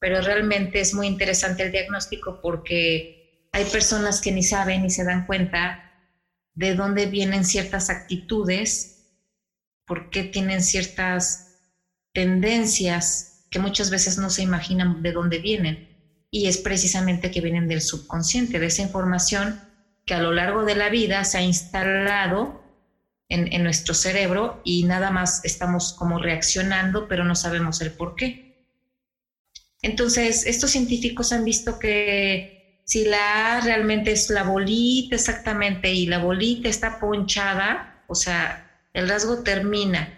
Pero 0.01 0.22
realmente 0.22 0.81
es 0.81 0.96
muy 0.96 1.08
interesante 1.08 1.63
el 1.63 1.72
diagnóstico 1.72 2.39
porque 2.41 3.12
hay 3.53 3.65
personas 3.65 4.20
que 4.20 4.31
ni 4.31 4.43
saben 4.43 4.81
ni 4.81 4.89
se 4.89 5.05
dan 5.05 5.25
cuenta 5.27 5.79
de 6.55 6.74
dónde 6.75 7.05
vienen 7.05 7.46
ciertas 7.46 7.89
actitudes, 7.91 8.89
por 9.86 10.10
qué 10.10 10.24
tienen 10.24 10.63
ciertas 10.63 11.43
tendencias 12.13 13.27
que 13.51 13.60
muchas 13.60 13.91
veces 13.91 14.17
no 14.17 14.31
se 14.31 14.41
imaginan 14.41 15.03
de 15.03 15.12
dónde 15.13 15.39
vienen. 15.39 15.79
Y 16.31 16.48
es 16.48 16.58
precisamente 16.58 17.29
que 17.29 17.41
vienen 17.41 17.67
del 17.67 17.81
subconsciente, 17.81 18.60
de 18.60 18.67
esa 18.67 18.81
información 18.81 19.60
que 20.05 20.15
a 20.15 20.20
lo 20.20 20.31
largo 20.31 20.65
de 20.65 20.75
la 20.75 20.89
vida 20.89 21.24
se 21.25 21.38
ha 21.38 21.41
instalado 21.43 22.60
en, 23.29 23.53
en 23.53 23.63
nuestro 23.63 23.93
cerebro 23.93 24.62
y 24.63 24.84
nada 24.84 25.12
más 25.12 25.41
estamos 25.43 25.93
como 25.93 26.17
reaccionando, 26.17 27.08
pero 27.08 27.24
no 27.24 27.36
sabemos 27.36 27.81
el 27.81 27.93
por 27.93 28.15
qué. 28.15 28.50
Entonces, 29.82 30.46
estos 30.46 30.72
científicos 30.72 31.32
han 31.32 31.44
visto 31.44 31.80
que 31.80 32.52
si 32.84 33.06
la 33.06 33.58
A 33.58 33.62
realmente 33.62 34.12
es 34.12 34.30
la 34.30 34.44
bolita 34.44 35.16
exactamente 35.16 35.92
y 35.92 36.06
la 36.06 36.20
bolita 36.20 36.70
está 36.70 37.00
ponchada, 37.00 37.90
o 38.06 38.16
sea, 38.16 38.66
el 38.94 39.08
rasgo 39.08 39.44
termina 39.44 40.14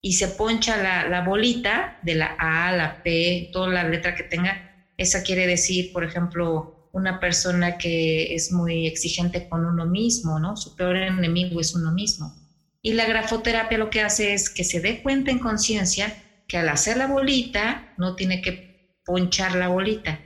y 0.00 0.12
se 0.12 0.28
poncha 0.28 0.76
la, 0.76 1.20
bolita 1.22 1.98
de 2.00 2.14
la 2.14 2.36
A, 2.38 2.72
la 2.72 3.02
P, 3.02 3.48
toda 3.50 3.68
la 3.68 3.84
letra 3.84 4.14
que 4.14 4.22
tenga, 4.22 4.62
esa 4.96 5.22
quiere 5.22 5.46
decir, 5.46 5.90
por 5.92 6.04
ejemplo, 6.04 6.70
una 6.92 7.18
persona 7.18 7.76
que 7.76 8.32
es 8.34 8.52
muy 8.52 8.86
exigente 8.86 9.44
con 9.48 9.66
uno 9.66 9.84
mismo, 9.84 10.38
¿no? 10.38 10.56
Su 10.56 10.74
peor 10.74 10.96
enemigo 10.96 11.60
es 11.60 11.74
uno 11.74 11.90
mismo. 11.92 12.32
Y 12.80 12.92
la 12.92 13.04
grafoterapia 13.06 13.78
lo 13.78 13.90
que 13.90 14.00
hace 14.00 14.32
es 14.32 14.48
que 14.48 14.64
se 14.64 14.80
dé 14.80 15.02
cuenta 15.02 15.32
en 15.32 15.40
conciencia 15.40 16.16
que 16.46 16.58
al 16.58 16.68
hacer 16.68 16.96
la 16.96 17.06
bolita 17.06 17.84
no 17.96 18.14
tiene 18.14 18.40
que 18.40 18.66
ponchar 19.04 19.54
la 19.54 19.68
bolita, 19.68 20.22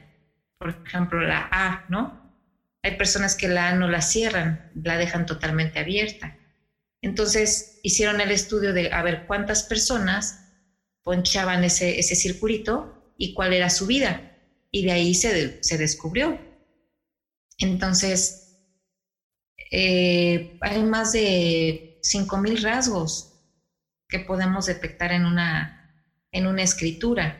por 0.58 0.78
ejemplo, 0.84 1.20
la 1.22 1.48
A, 1.50 1.84
¿no? 1.88 2.18
Hay 2.82 2.96
personas 2.96 3.36
que 3.36 3.48
la 3.48 3.68
A 3.68 3.72
no 3.74 3.88
la 3.88 4.00
cierran, 4.00 4.60
la 4.72 4.96
dejan 4.98 5.26
totalmente 5.26 5.78
abierta. 5.78 6.34
Entonces 7.02 7.78
hicieron 7.82 8.20
el 8.20 8.30
estudio 8.30 8.72
de 8.72 8.90
a 8.92 9.02
ver 9.02 9.24
cuántas 9.26 9.62
personas 9.64 10.40
ponchaban 11.02 11.64
ese, 11.64 11.98
ese 11.98 12.14
circulito 12.14 12.90
y 13.16 13.32
cuál 13.32 13.52
era 13.52 13.70
su 13.70 13.86
vida. 13.86 14.26
Y 14.70 14.84
de 14.84 14.92
ahí 14.92 15.14
se, 15.14 15.58
se 15.60 15.78
descubrió. 15.78 16.40
Entonces, 17.58 18.40
eh, 19.70 20.56
hay 20.60 20.82
más 20.82 21.12
de 21.12 21.98
5.000 22.02 22.62
rasgos 22.62 23.30
que 24.08 24.20
podemos 24.20 24.66
detectar 24.66 25.12
en 25.12 25.24
una, 25.26 25.79
en 26.32 26.46
una 26.46 26.62
escritura, 26.62 27.36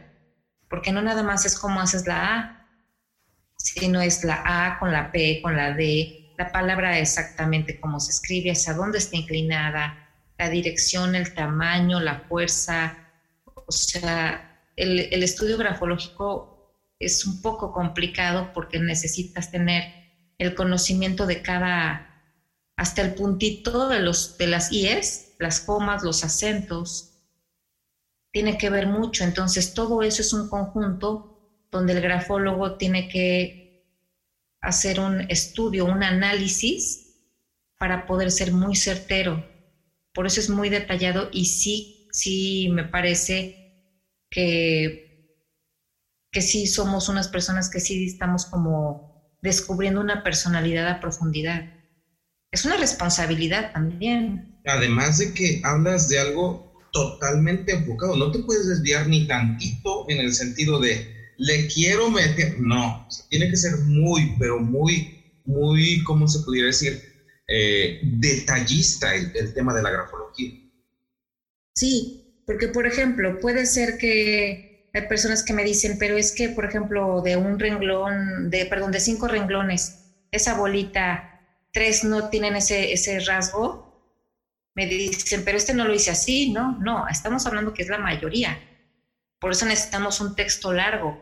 porque 0.69 0.93
no 0.93 1.03
nada 1.03 1.23
más 1.23 1.45
es 1.45 1.57
como 1.57 1.81
haces 1.81 2.07
la 2.07 2.37
A, 2.37 2.61
no 3.89 4.01
es 4.01 4.25
la 4.25 4.43
A 4.45 4.79
con 4.79 4.93
la 4.93 5.11
P, 5.11 5.41
con 5.43 5.57
la 5.57 5.73
D, 5.73 6.35
la 6.39 6.51
palabra 6.51 6.99
exactamente 6.99 7.79
cómo 7.79 8.01
se 8.01 8.11
escribe, 8.11 8.51
hacia 8.51 8.73
dónde 8.73 8.99
está 8.99 9.17
inclinada, 9.17 9.95
la 10.39 10.49
dirección, 10.49 11.15
el 11.15 11.35
tamaño, 11.35 12.01
la 12.01 12.21
fuerza. 12.21 12.97
O 13.45 13.73
sea, 13.73 14.65
el, 14.77 15.01
el 15.13 15.23
estudio 15.23 15.59
grafológico 15.59 16.75
es 16.99 17.27
un 17.27 17.43
poco 17.43 17.73
complicado 17.73 18.53
porque 18.55 18.79
necesitas 18.79 19.51
tener 19.51 19.85
el 20.39 20.55
conocimiento 20.55 21.27
de 21.27 21.43
cada, 21.43 22.25
hasta 22.77 23.03
el 23.03 23.15
puntito 23.15 23.89
de, 23.89 24.01
los, 24.01 24.39
de 24.39 24.47
las 24.47 24.73
IES, 24.73 25.35
las 25.39 25.61
comas, 25.61 26.03
los 26.03 26.25
acentos, 26.25 27.10
tiene 28.33 28.57
que 28.59 28.71
ver 28.71 28.87
mucho. 28.87 29.25
Entonces, 29.25 29.73
todo 29.73 30.03
eso 30.03 30.23
es 30.23 30.33
un 30.33 30.49
conjunto 30.49 31.25
donde 31.71 31.93
el 31.95 32.01
grafólogo 32.01 32.77
tiene 32.77 33.09
que 33.09 33.57
hacer 34.61 35.01
un 35.01 35.25
estudio, 35.29 35.85
un 35.85 36.03
análisis 36.03 37.03
para 37.79 38.07
poder 38.07 38.31
ser 38.33 38.53
muy 38.53 38.77
certero. 38.77 39.47
Por 40.15 40.27
eso 40.27 40.41
es 40.41 40.51
muy 40.51 40.71
detallado 40.71 41.29
y 41.33 41.47
sí, 41.47 41.93
sí 42.11 42.69
me 42.71 42.85
parece 42.87 43.55
que, 44.31 45.01
que 46.33 46.43
sí 46.43 46.67
somos 46.67 47.09
unas 47.09 47.29
personas 47.29 47.69
que 47.71 47.81
sí 47.81 48.05
estamos 48.05 48.47
como 48.47 49.03
descubriendo 49.41 50.01
una 50.01 50.23
personalidad 50.23 50.89
a 50.89 51.01
profundidad. 51.01 51.67
Es 52.53 52.65
una 52.65 52.77
responsabilidad 52.77 53.71
también. 53.73 54.47
Además 54.65 55.19
de 55.19 55.35
que 55.35 55.61
hablas 55.63 56.09
de 56.09 56.19
algo 56.19 56.65
totalmente 56.93 57.73
enfocado, 57.73 58.17
no 58.17 58.31
te 58.31 58.41
puedes 58.41 58.67
desviar 58.67 59.07
ni 59.07 59.27
tantito 59.27 60.05
en 60.09 60.21
el 60.21 60.33
sentido 60.33 60.79
de 60.79 61.07
le 61.41 61.67
quiero 61.69 62.11
meter, 62.11 62.59
no, 62.59 63.07
tiene 63.31 63.49
que 63.49 63.57
ser 63.57 63.79
muy, 63.79 64.37
pero 64.39 64.59
muy, 64.59 65.11
muy, 65.45 66.03
¿cómo 66.05 66.29
se 66.29 66.41
pudiera 66.41 66.67
decir? 66.67 67.01
Eh, 67.49 67.99
detallista 68.03 69.15
el, 69.15 69.33
tema 69.55 69.75
de 69.75 69.83
la 69.83 69.91
grafología. 69.91 70.53
Sí, 71.75 72.21
porque 72.45 72.69
por 72.69 72.87
ejemplo, 72.87 73.39
puede 73.41 73.65
ser 73.65 73.97
que 73.97 74.89
hay 74.93 75.09
personas 75.09 75.43
que 75.43 75.55
me 75.55 75.65
dicen, 75.65 75.97
pero 75.99 76.17
es 76.17 76.31
que, 76.31 76.51
por 76.51 76.67
ejemplo, 76.67 77.23
de 77.23 77.37
un 77.37 77.59
renglón, 77.59 78.51
de, 78.51 78.67
perdón, 78.67 78.91
de 78.91 79.01
cinco 79.01 79.27
renglones, 79.27 79.95
esa 80.31 80.55
bolita, 80.55 81.27
tres 81.73 82.05
no 82.05 82.29
tienen 82.29 82.55
ese, 82.57 82.93
ese 82.93 83.19
rasgo, 83.21 83.90
me 84.75 84.87
dicen, 84.87 85.45
pero 85.45 85.59
este 85.59 85.75
no 85.75 85.85
lo 85.85 85.95
hice 85.95 86.11
así, 86.11 86.51
no, 86.53 86.79
no, 86.79 87.09
estamos 87.09 87.47
hablando 87.47 87.75
que 87.75 87.83
es 87.83 87.89
la 87.89 87.99
mayoría. 87.99 88.59
Por 89.39 89.53
eso 89.53 89.67
necesitamos 89.67 90.21
un 90.21 90.37
texto 90.37 90.73
largo, 90.73 91.19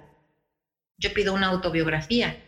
yo 0.98 1.12
pido 1.14 1.34
una 1.34 1.48
autobiografía. 1.48 2.44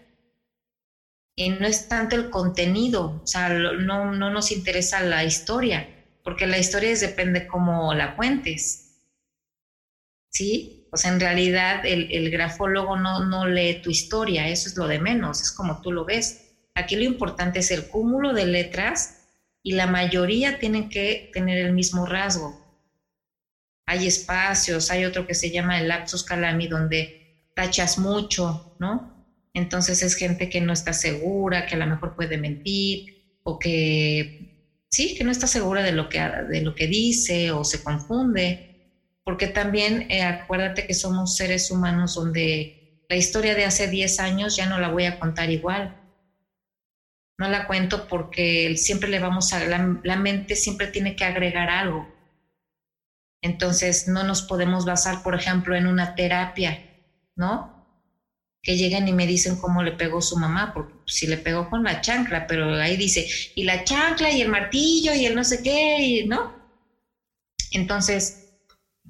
Y 1.36 1.48
no 1.50 1.66
es 1.66 1.88
tanto 1.88 2.16
el 2.16 2.28
contenido, 2.28 3.20
o 3.22 3.26
sea, 3.26 3.48
no, 3.48 4.12
no 4.12 4.30
nos 4.30 4.52
interesa 4.52 5.00
la 5.00 5.24
historia, 5.24 5.88
porque 6.22 6.46
la 6.46 6.58
historia 6.58 6.90
es, 6.90 7.00
depende 7.00 7.46
cómo 7.46 7.94
la 7.94 8.14
cuentes. 8.16 8.98
¿Sí? 10.28 10.88
O 10.92 10.96
sea, 10.96 11.12
en 11.12 11.20
realidad 11.20 11.86
el, 11.86 12.12
el 12.12 12.30
grafólogo 12.30 12.96
no, 12.96 13.24
no 13.24 13.46
lee 13.46 13.80
tu 13.80 13.90
historia, 13.90 14.48
eso 14.48 14.68
es 14.68 14.76
lo 14.76 14.86
de 14.86 14.98
menos, 14.98 15.40
es 15.40 15.52
como 15.52 15.80
tú 15.80 15.92
lo 15.92 16.04
ves. 16.04 16.50
Aquí 16.74 16.96
lo 16.96 17.04
importante 17.04 17.60
es 17.60 17.70
el 17.70 17.88
cúmulo 17.88 18.32
de 18.32 18.46
letras 18.46 19.19
y 19.62 19.72
la 19.72 19.86
mayoría 19.86 20.58
tienen 20.58 20.88
que 20.88 21.28
tener 21.32 21.58
el 21.58 21.72
mismo 21.72 22.06
rasgo. 22.06 22.58
Hay 23.86 24.06
espacios, 24.06 24.90
hay 24.90 25.04
otro 25.04 25.26
que 25.26 25.34
se 25.34 25.50
llama 25.50 25.78
el 25.78 25.88
lapsus 25.88 26.22
calami, 26.24 26.66
donde 26.68 27.12
tachas 27.54 27.98
mucho, 27.98 28.64
¿no? 28.78 29.10
Entonces 29.52 30.02
es 30.02 30.14
gente 30.14 30.48
que 30.48 30.60
no 30.60 30.72
está 30.72 30.92
segura, 30.92 31.66
que 31.66 31.74
a 31.74 31.78
lo 31.78 31.86
mejor 31.86 32.14
puede 32.14 32.38
mentir 32.38 33.04
o 33.42 33.58
que 33.58 34.34
sí, 34.90 35.14
que 35.14 35.24
no 35.24 35.30
está 35.30 35.46
segura 35.46 35.82
de 35.82 35.92
lo 35.92 36.08
que, 36.08 36.20
de 36.48 36.60
lo 36.62 36.74
que 36.74 36.86
dice 36.86 37.50
o 37.52 37.64
se 37.64 37.82
confunde, 37.82 38.62
porque 39.24 39.48
también 39.48 40.06
eh, 40.08 40.22
acuérdate 40.22 40.86
que 40.86 40.94
somos 40.94 41.36
seres 41.36 41.70
humanos 41.70 42.14
donde 42.14 42.72
la 43.08 43.16
historia 43.16 43.54
de 43.54 43.64
hace 43.64 43.88
10 43.88 44.20
años 44.20 44.56
ya 44.56 44.66
no 44.66 44.78
la 44.78 44.88
voy 44.88 45.04
a 45.04 45.18
contar 45.18 45.50
igual. 45.50 45.92
No 47.40 47.48
la 47.48 47.66
cuento 47.66 48.06
porque 48.06 48.76
siempre 48.76 49.08
le 49.08 49.18
vamos 49.18 49.52
a, 49.52 49.64
la 49.66 50.16
mente 50.16 50.54
siempre 50.54 50.86
tiene 50.86 51.16
que 51.16 51.24
agregar 51.24 51.68
algo. 51.70 52.06
Entonces 53.42 54.06
no 54.06 54.22
nos 54.22 54.42
podemos 54.42 54.84
basar, 54.84 55.22
por 55.24 55.34
ejemplo, 55.34 55.74
en 55.74 55.88
una 55.88 56.14
terapia, 56.14 56.78
¿no? 57.34 57.80
que 58.62 58.76
lleguen 58.76 59.08
y 59.08 59.12
me 59.12 59.26
dicen 59.26 59.56
cómo 59.56 59.82
le 59.82 59.92
pegó 59.92 60.20
su 60.20 60.36
mamá, 60.36 60.72
porque 60.74 60.92
si 61.06 61.26
le 61.26 61.38
pegó 61.38 61.68
con 61.68 61.82
la 61.82 62.00
chancla, 62.00 62.46
pero 62.46 62.74
ahí 62.74 62.96
dice, 62.96 63.26
y 63.54 63.64
la 63.64 63.84
chancla 63.84 64.30
y 64.30 64.42
el 64.42 64.48
martillo 64.48 65.14
y 65.14 65.24
el 65.24 65.34
no 65.34 65.44
sé 65.44 65.62
qué, 65.62 66.24
¿no? 66.26 66.52
Entonces, 67.72 68.36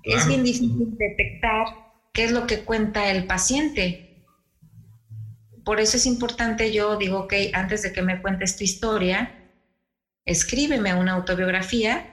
es 0.02 0.26
bien 0.28 0.44
difícil 0.44 0.96
detectar 0.96 1.66
qué 2.12 2.24
es 2.24 2.32
lo 2.32 2.46
que 2.46 2.64
cuenta 2.64 3.10
el 3.10 3.26
paciente. 3.26 4.09
Por 5.70 5.78
eso 5.78 5.98
es 5.98 6.06
importante, 6.06 6.72
yo 6.72 6.96
digo, 6.96 7.20
ok, 7.20 7.32
antes 7.52 7.82
de 7.82 7.92
que 7.92 8.02
me 8.02 8.20
cuentes 8.20 8.56
tu 8.56 8.64
historia, 8.64 9.30
escríbeme 10.24 10.94
una 10.94 11.12
autobiografía 11.12 12.04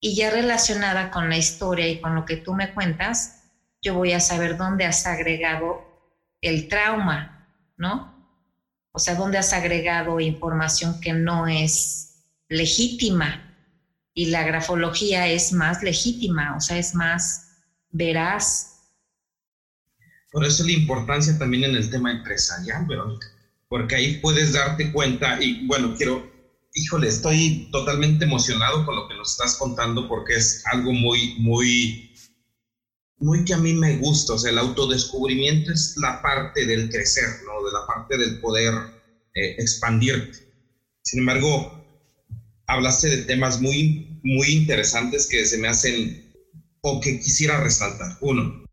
y 0.00 0.16
ya 0.16 0.30
relacionada 0.30 1.10
con 1.10 1.28
la 1.28 1.36
historia 1.36 1.86
y 1.86 2.00
con 2.00 2.14
lo 2.14 2.24
que 2.24 2.38
tú 2.38 2.54
me 2.54 2.72
cuentas, 2.72 3.50
yo 3.82 3.92
voy 3.92 4.12
a 4.12 4.20
saber 4.20 4.56
dónde 4.56 4.86
has 4.86 5.04
agregado 5.04 5.82
el 6.40 6.66
trauma, 6.66 7.46
¿no? 7.76 8.40
O 8.92 8.98
sea, 8.98 9.14
dónde 9.14 9.36
has 9.36 9.52
agregado 9.52 10.18
información 10.18 11.02
que 11.02 11.12
no 11.12 11.46
es 11.46 12.24
legítima 12.48 13.42
y 14.14 14.30
la 14.30 14.42
grafología 14.42 15.28
es 15.28 15.52
más 15.52 15.82
legítima, 15.82 16.56
o 16.56 16.60
sea, 16.60 16.78
es 16.78 16.94
más 16.94 17.46
veraz. 17.90 18.73
Por 20.34 20.44
eso 20.44 20.64
la 20.64 20.72
importancia 20.72 21.38
también 21.38 21.62
en 21.62 21.76
el 21.76 21.88
tema 21.88 22.10
empresarial, 22.10 22.86
Verónica, 22.86 23.28
porque 23.68 23.94
ahí 23.94 24.18
puedes 24.18 24.52
darte 24.52 24.90
cuenta 24.90 25.40
y 25.40 25.64
bueno, 25.68 25.94
quiero, 25.96 26.28
híjole, 26.74 27.06
estoy 27.06 27.68
totalmente 27.70 28.24
emocionado 28.24 28.84
con 28.84 28.96
lo 28.96 29.06
que 29.06 29.14
nos 29.14 29.30
estás 29.30 29.54
contando 29.54 30.08
porque 30.08 30.34
es 30.34 30.64
algo 30.72 30.92
muy, 30.92 31.36
muy 31.38 32.10
muy 33.18 33.44
que 33.44 33.54
a 33.54 33.58
mí 33.58 33.74
me 33.74 33.96
gusta, 33.98 34.32
o 34.32 34.38
sea, 34.38 34.50
el 34.50 34.58
autodescubrimiento 34.58 35.72
es 35.72 35.94
la 35.98 36.20
parte 36.20 36.66
del 36.66 36.90
crecer, 36.90 37.28
¿no? 37.46 37.64
De 37.64 37.72
la 37.72 37.86
parte 37.86 38.18
del 38.18 38.40
poder 38.40 38.74
eh, 39.34 39.54
expandirte. 39.58 40.36
Sin 41.04 41.20
embargo, 41.20 41.80
hablaste 42.66 43.08
de 43.08 43.18
temas 43.18 43.60
muy, 43.60 44.20
muy 44.24 44.48
interesantes 44.48 45.28
que 45.28 45.46
se 45.46 45.58
me 45.58 45.68
hacen 45.68 46.34
o 46.80 47.00
que 47.00 47.20
quisiera 47.20 47.60
resaltar. 47.60 48.18
Uno. 48.20 48.63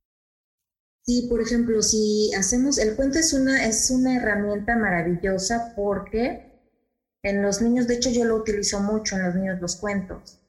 Sí, 1.04 1.28
por 1.30 1.42
ejemplo, 1.42 1.82
si 1.82 2.32
hacemos, 2.38 2.78
el 2.78 2.96
cuento 2.96 3.20
es 3.20 3.34
una, 3.34 3.66
es 3.66 3.90
una 3.90 4.16
herramienta 4.16 4.76
maravillosa 4.76 5.74
porque 5.76 6.44
en 7.24 7.42
los 7.42 7.62
niños, 7.62 7.88
de 7.88 7.96
hecho 7.96 8.10
yo 8.12 8.26
lo 8.26 8.36
utilizo 8.36 8.80
mucho 8.82 9.16
en 9.16 9.24
los 9.24 9.36
niños 9.36 9.60
los 9.60 9.76
cuentos. 9.76 10.40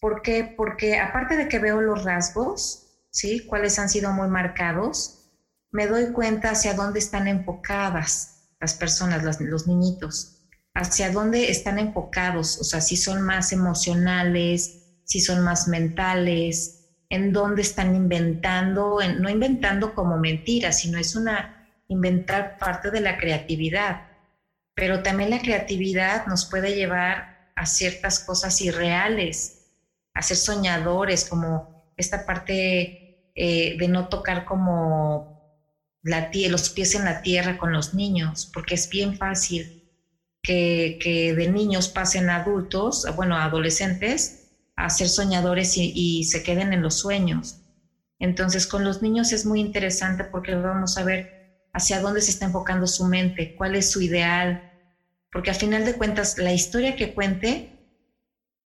¿Por 0.00 0.22
qué? 0.22 0.54
Porque 0.56 0.98
aparte 0.98 1.36
de 1.36 1.48
que 1.48 1.58
veo 1.58 1.80
los 1.80 2.04
rasgos, 2.04 2.86
¿sí? 3.10 3.40
Cuáles 3.46 3.78
han 3.78 3.88
sido 3.90 4.12
muy 4.12 4.28
marcados, 4.28 5.18
me 5.70 5.86
doy 5.86 6.12
cuenta 6.12 6.50
hacia 6.50 6.74
dónde 6.74 6.98
están 6.98 7.26
enfocadas 7.28 8.30
las 8.60 8.74
personas, 8.74 9.22
los 9.40 9.66
niñitos, 9.66 10.34
hacia 10.74 11.10
dónde 11.10 11.50
están 11.50 11.78
enfocados, 11.78 12.58
o 12.58 12.64
sea, 12.64 12.80
si 12.80 12.96
son 12.96 13.22
más 13.22 13.52
emocionales, 13.52 15.02
si 15.04 15.20
son 15.20 15.42
más 15.42 15.68
mentales, 15.68 16.79
en 17.10 17.32
dónde 17.32 17.62
están 17.62 17.94
inventando, 17.94 19.00
no 19.18 19.28
inventando 19.28 19.94
como 19.94 20.16
mentira, 20.16 20.72
sino 20.72 20.98
es 20.98 21.14
una 21.16 21.68
inventar 21.88 22.56
parte 22.58 22.90
de 22.90 23.00
la 23.00 23.18
creatividad. 23.18 24.06
Pero 24.74 25.02
también 25.02 25.30
la 25.30 25.40
creatividad 25.40 26.26
nos 26.26 26.46
puede 26.46 26.74
llevar 26.74 27.50
a 27.56 27.66
ciertas 27.66 28.20
cosas 28.20 28.60
irreales, 28.62 29.66
a 30.14 30.22
ser 30.22 30.36
soñadores, 30.36 31.28
como 31.28 31.92
esta 31.96 32.24
parte 32.24 33.30
eh, 33.34 33.76
de 33.78 33.88
no 33.88 34.08
tocar 34.08 34.44
como 34.44 35.30
la 36.02 36.30
los 36.48 36.70
pies 36.70 36.94
en 36.94 37.04
la 37.04 37.22
tierra 37.22 37.58
con 37.58 37.72
los 37.72 37.92
niños, 37.92 38.50
porque 38.54 38.74
es 38.74 38.88
bien 38.88 39.16
fácil 39.16 39.90
que, 40.42 41.34
de 41.36 41.48
niños 41.48 41.88
pasen 41.88 42.30
a 42.30 42.36
adultos, 42.36 43.06
bueno, 43.16 43.36
adolescentes, 43.36 44.39
a 44.84 44.90
ser 44.90 45.08
soñadores 45.08 45.76
y, 45.76 46.24
se 46.24 46.42
queden 46.42 46.72
en 46.72 46.82
los 46.82 46.98
sueños. 46.98 47.60
Entonces, 48.18 48.66
con 48.66 48.84
los 48.84 49.02
niños 49.02 49.32
es 49.32 49.46
muy 49.46 49.60
interesante 49.60 50.24
porque 50.24 50.54
vamos 50.54 50.96
a 50.96 51.04
ver 51.04 51.68
hacia 51.72 52.00
dónde 52.00 52.20
se 52.20 52.30
está 52.30 52.46
enfocando 52.46 52.86
su 52.86 53.06
mente, 53.06 53.54
cuál 53.56 53.76
es 53.76 53.90
su 53.90 54.00
ideal, 54.00 54.72
porque 55.30 55.50
a 55.50 55.54
final 55.54 55.84
de 55.84 55.94
cuentas 55.94 56.38
la 56.38 56.52
historia 56.52 56.96
que 56.96 57.14
cuente, 57.14 57.78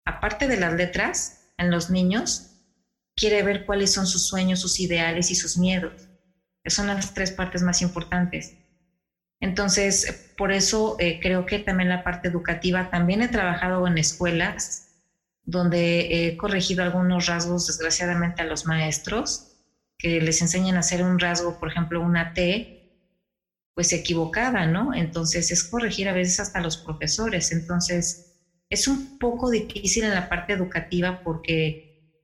aparte 0.05 0.47
de 0.47 0.57
las 0.57 0.73
letras 0.73 1.51
en 1.57 1.71
los 1.71 1.89
niños, 1.89 2.51
quiere 3.15 3.43
ver 3.43 3.65
cuáles 3.65 3.91
son 3.91 4.05
sus 4.05 4.27
sueños, 4.27 4.59
sus 4.59 4.79
ideales 4.79 5.31
y 5.31 5.35
sus 5.35 5.57
miedos. 5.57 6.09
Esas 6.63 6.77
son 6.77 6.87
las 6.87 7.13
tres 7.13 7.31
partes 7.31 7.63
más 7.63 7.81
importantes. 7.81 8.53
Entonces, 9.39 10.31
por 10.37 10.51
eso 10.51 10.95
eh, 10.99 11.19
creo 11.21 11.45
que 11.45 11.59
también 11.59 11.89
la 11.89 12.03
parte 12.03 12.29
educativa, 12.29 12.89
también 12.89 13.21
he 13.21 13.27
trabajado 13.27 13.85
en 13.87 13.97
escuelas 13.97 14.92
donde 15.45 16.27
he 16.27 16.35
corregido 16.37 16.83
algunos 16.83 17.25
rasgos, 17.27 17.67
desgraciadamente, 17.67 18.41
a 18.41 18.45
los 18.45 18.65
maestros, 18.65 19.43
que 19.97 20.21
les 20.21 20.41
enseñan 20.41 20.75
a 20.77 20.79
hacer 20.79 21.03
un 21.03 21.19
rasgo, 21.19 21.57
por 21.57 21.69
ejemplo, 21.69 22.01
una 22.01 22.31
T, 22.33 22.69
pues 23.73 23.91
equivocada, 23.93 24.65
¿no? 24.65 24.93
Entonces 24.93 25.51
es 25.51 25.63
corregir 25.63 26.07
a 26.07 26.13
veces 26.13 26.39
hasta 26.39 26.61
los 26.61 26.77
profesores. 26.77 27.51
Entonces, 27.51 28.21
es 28.69 28.87
un 28.87 29.17
poco 29.17 29.49
difícil 29.49 30.03
en 30.03 30.13
la 30.13 30.27
parte 30.29 30.53
educativa 30.53 31.19
porque 31.23 31.79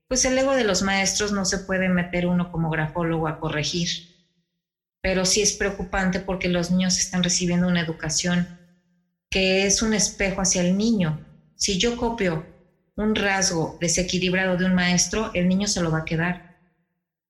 pues 0.08 0.26
el 0.26 0.38
ego 0.38 0.56
de 0.56 0.64
los 0.64 0.82
maestros 0.82 1.32
no 1.32 1.46
se 1.46 1.60
puede 1.60 1.90
meter 1.90 2.26
uno 2.26 2.50
como 2.50 2.70
grafólogo 2.70 3.28
a 3.28 3.38
corregir. 3.38 3.88
Pero 5.02 5.26
sí 5.26 5.42
es 5.42 5.54
preocupante 5.54 6.20
porque 6.20 6.50
los 6.50 6.72
niños 6.72 7.00
están 7.00 7.24
recibiendo 7.24 7.68
una 7.68 7.82
educación 7.82 8.50
que 9.30 9.66
es 9.66 9.82
un 9.82 9.94
espejo 9.94 10.42
hacia 10.42 10.62
el 10.62 10.76
niño. 10.76 11.22
Si 11.56 11.78
yo 11.78 11.96
copio 11.96 12.48
un 13.00 13.16
rasgo 13.16 13.78
desequilibrado 13.80 14.58
de 14.58 14.66
un 14.66 14.76
maestro, 14.76 15.32
el 15.34 15.48
niño 15.48 15.68
se 15.68 15.82
lo 15.82 15.90
va 15.90 16.00
a 16.00 16.06
quedar. 16.06 16.60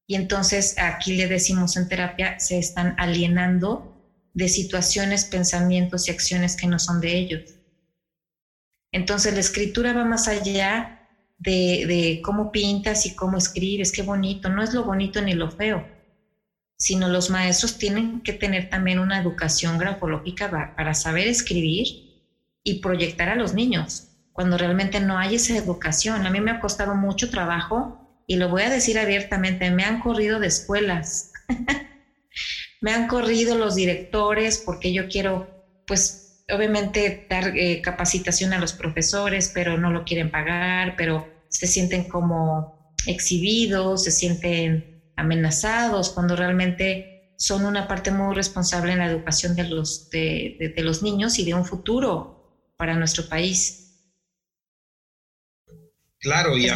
Y 0.08 0.16
entonces 0.16 0.76
aquí 0.80 1.16
le 1.16 1.28
decimos 1.28 1.78
en 1.78 1.88
terapia, 1.88 2.40
se 2.40 2.58
están 2.58 2.96
alienando 2.98 3.96
de 4.34 4.48
situaciones, 4.48 5.26
pensamientos 5.26 6.08
y 6.08 6.12
acciones 6.12 6.56
que 6.56 6.66
no 6.66 6.80
son 6.80 7.00
de 7.02 7.16
ellos. 7.16 7.54
Entonces 8.92 9.36
la 9.36 9.42
escritura 9.42 9.94
va 9.94 10.06
más 10.06 10.28
allá 10.28 11.08
de, 11.38 12.20
cómo 12.24 12.52
pintas 12.52 13.06
y 13.06 13.14
cómo 13.14 13.38
escribes, 13.38 13.92
qué 13.92 14.02
bonito, 14.02 14.50
no 14.50 14.64
es 14.64 14.74
lo 14.74 14.84
bonito 14.86 15.22
ni 15.22 15.34
lo 15.34 15.52
feo, 15.52 15.88
sino 16.80 17.10
los 17.10 17.30
maestros 17.30 17.78
tienen 17.78 18.22
que 18.22 18.34
tener 18.34 18.72
también 18.72 18.98
una 18.98 19.22
educación 19.22 19.78
grafológica 19.78 20.74
para 20.76 20.96
saber 20.96 21.28
escribir 21.28 21.86
y 22.64 22.80
proyectar 22.80 23.30
a 23.30 23.36
los 23.36 23.54
niños, 23.54 24.09
cuando 24.40 24.58
realmente 24.58 25.02
no 25.02 25.18
hay 25.18 25.36
esa 25.36 25.58
educación. 25.58 26.26
A 26.26 26.30
mí 26.30 26.40
me 26.40 26.52
ha 26.52 26.62
costado 26.62 26.96
mucho 26.96 27.30
trabajo 27.30 28.00
y 28.26 28.38
lo 28.38 28.48
voy 28.48 28.62
a 28.62 28.70
decir 28.70 28.98
abiertamente, 28.98 29.70
me 29.70 29.84
han 29.84 30.00
corrido 30.00 30.40
de 30.40 30.48
escuelas, 30.48 31.30
me 32.80 32.94
han 32.94 33.08
corrido 33.08 33.56
los 33.58 33.76
directores 33.76 34.62
porque 34.64 34.94
yo 34.94 35.10
quiero, 35.10 35.52
pues, 35.86 36.22
obviamente 36.50 37.26
dar 37.30 37.52
eh, 37.54 37.82
capacitación 37.82 38.54
a 38.54 38.60
los 38.60 38.72
profesores, 38.72 39.52
pero 39.54 39.78
no 39.78 39.92
lo 39.92 40.06
quieren 40.06 40.30
pagar, 40.30 40.96
pero 40.96 41.28
se 41.50 41.68
sienten 41.68 42.08
como 42.08 42.72
exhibidos, 43.06 44.04
se 44.04 44.12
sienten 44.12 44.86
amenazados, 45.18 46.12
cuando 46.12 46.38
realmente 46.38 47.10
son 47.38 47.66
una 47.66 47.90
parte 47.90 48.10
muy 48.10 48.34
responsable 48.34 48.94
en 48.94 49.00
la 49.00 49.08
educación 49.08 49.54
de 49.54 49.66
los, 49.66 50.08
de, 50.10 50.56
los 50.78 51.02
niños 51.02 51.40
y 51.40 51.44
de 51.44 51.56
un 51.56 51.66
futuro 51.66 52.32
para 52.78 52.96
nuestro 52.96 53.28
país. 53.28 53.79
Claro, 56.20 56.58
y, 56.58 56.68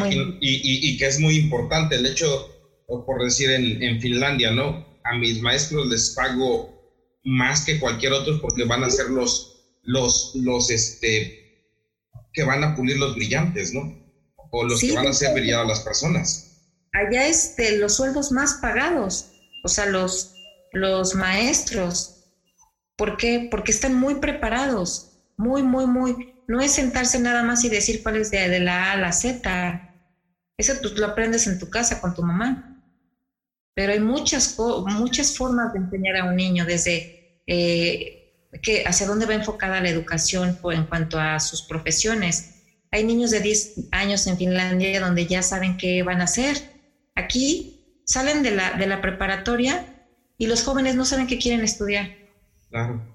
y, 0.42 0.98
que 0.98 1.06
es 1.06 1.20
muy 1.20 1.36
importante 1.36 1.96
el 1.96 2.06
hecho, 2.06 2.48
por 2.88 3.24
decir 3.24 3.50
en, 3.52 3.82
en 3.84 4.00
Finlandia, 4.00 4.52
¿no? 4.52 4.86
A 5.04 5.16
mis 5.18 5.42
maestros 5.42 5.88
les 5.88 6.12
pago 6.12 6.74
más 7.26 7.66
que 7.66 7.80
cualquier 7.80 8.14
otro 8.14 8.40
porque 8.40 8.64
van 8.64 8.84
a 8.84 8.90
ser 8.90 9.10
los 9.10 9.54
los, 9.84 10.32
los 10.36 10.70
este, 10.70 11.68
que 12.34 12.44
van 12.44 12.64
a 12.64 12.76
pulir 12.76 12.98
los 12.98 13.16
brillantes, 13.16 13.74
¿no? 13.74 14.02
O 14.52 14.64
los 14.64 14.80
que 14.80 14.94
van 14.94 15.08
a 15.08 15.12
hacer 15.12 15.34
brillar 15.34 15.62
a 15.62 15.68
las 15.68 15.82
personas. 15.82 16.62
Allá 16.94 17.28
este, 17.28 17.78
los 17.78 17.96
sueldos 17.96 18.32
más 18.32 18.56
pagados, 18.56 19.32
o 19.64 19.68
sea, 19.68 19.86
los, 19.88 20.34
los 20.72 21.16
maestros. 21.16 22.26
¿Por 22.96 23.18
qué? 23.18 23.48
Porque 23.50 23.72
están 23.72 23.96
muy 23.96 24.16
preparados, 24.16 25.12
muy, 25.38 25.64
muy, 25.64 25.88
muy. 25.88 26.33
No 26.48 26.62
es 26.62 26.72
sentarse 26.72 27.20
nada 27.20 27.44
más 27.44 27.64
y 27.64 27.70
decir 27.70 28.04
cuál 28.04 28.18
es 28.18 28.32
de, 28.32 28.60
la 28.60 28.86
A 28.86 28.92
a 28.94 28.98
la 28.98 29.12
Z. 29.12 29.96
Eso 30.58 30.74
tú 30.82 30.90
lo 30.96 31.08
aprendes 31.08 31.48
en 31.48 31.60
tu 31.60 31.70
casa 31.70 32.02
con 32.02 32.14
tu 32.14 32.24
mamá. 32.24 32.82
Pero 33.76 33.94
hay 33.94 34.00
muchas, 34.00 34.58
muchas 34.86 35.36
formas 35.36 35.74
de 35.74 35.80
enseñar 35.80 36.18
a 36.18 36.26
un 36.26 36.36
niño, 36.36 36.66
desde 36.66 37.42
eh, 37.48 38.50
que, 38.62 38.84
hacia 38.86 39.08
dónde 39.08 39.26
va 39.26 39.34
enfocada 39.34 39.82
la 39.82 39.90
educación 39.90 40.60
en 40.72 40.86
cuanto 40.86 41.20
a 41.20 41.40
sus 41.40 41.64
profesiones. 41.64 42.64
Hay 42.92 43.04
niños 43.04 43.32
de 43.32 43.40
10 43.40 43.88
años 43.92 44.28
en 44.28 44.38
Finlandia 44.38 45.00
donde 45.02 45.26
ya 45.26 45.42
saben 45.42 45.78
qué 45.78 46.04
van 46.04 46.22
a 46.22 46.26
hacer. 46.26 46.58
Aquí 47.16 48.02
salen 48.06 48.44
de 48.44 48.52
la, 48.52 48.74
de 48.74 48.86
la 48.86 49.02
preparatoria 49.02 50.08
y 50.38 50.46
los 50.46 50.64
jóvenes 50.64 50.96
no 50.96 51.06
saben 51.06 51.26
qué 51.26 51.40
quieren 51.40 51.62
estudiar. 51.62 52.12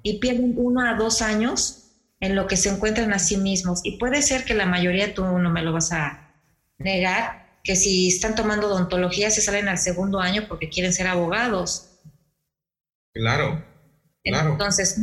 Y 0.03 0.19
pierden 0.19 0.55
uno 0.57 0.81
a 0.81 0.95
dos 0.95 1.21
años 1.21 1.88
en 2.21 2.35
lo 2.35 2.47
que 2.47 2.57
se 2.57 2.69
encuentran 2.69 3.13
a 3.13 3.19
sí 3.19 3.37
mismos. 3.37 3.81
Y 3.85 3.99
puede 3.99 4.23
ser 4.23 4.45
que 4.45 4.55
la 4.55 4.67
mayoría, 4.67 5.15
tú 5.15 5.25
no 5.25 5.51
me 5.51 5.63
lo 5.63 5.73
vas 5.73 5.93
a 5.93 6.35
negar, 6.79 7.61
que 7.63 7.77
si 7.77 8.09
están 8.09 8.35
tomando 8.35 8.69
odontología 8.69 9.31
se 9.31 9.41
salen 9.41 9.69
al 9.69 9.79
segundo 9.79 10.21
año 10.21 10.47
porque 10.49 10.69
quieren 10.69 10.93
ser 10.93 11.07
abogados. 11.07 11.91
Claro, 13.13 13.65
claro. 14.25 14.53
Entonces, 14.53 14.99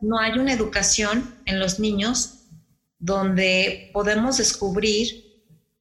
no, 0.00 0.18
hay 0.18 0.38
una 0.38 0.52
educación 0.52 1.34
en 1.46 1.58
los 1.58 1.78
niños 1.78 2.46
donde 2.98 3.90
podemos 3.92 4.36
descubrir 4.36 5.24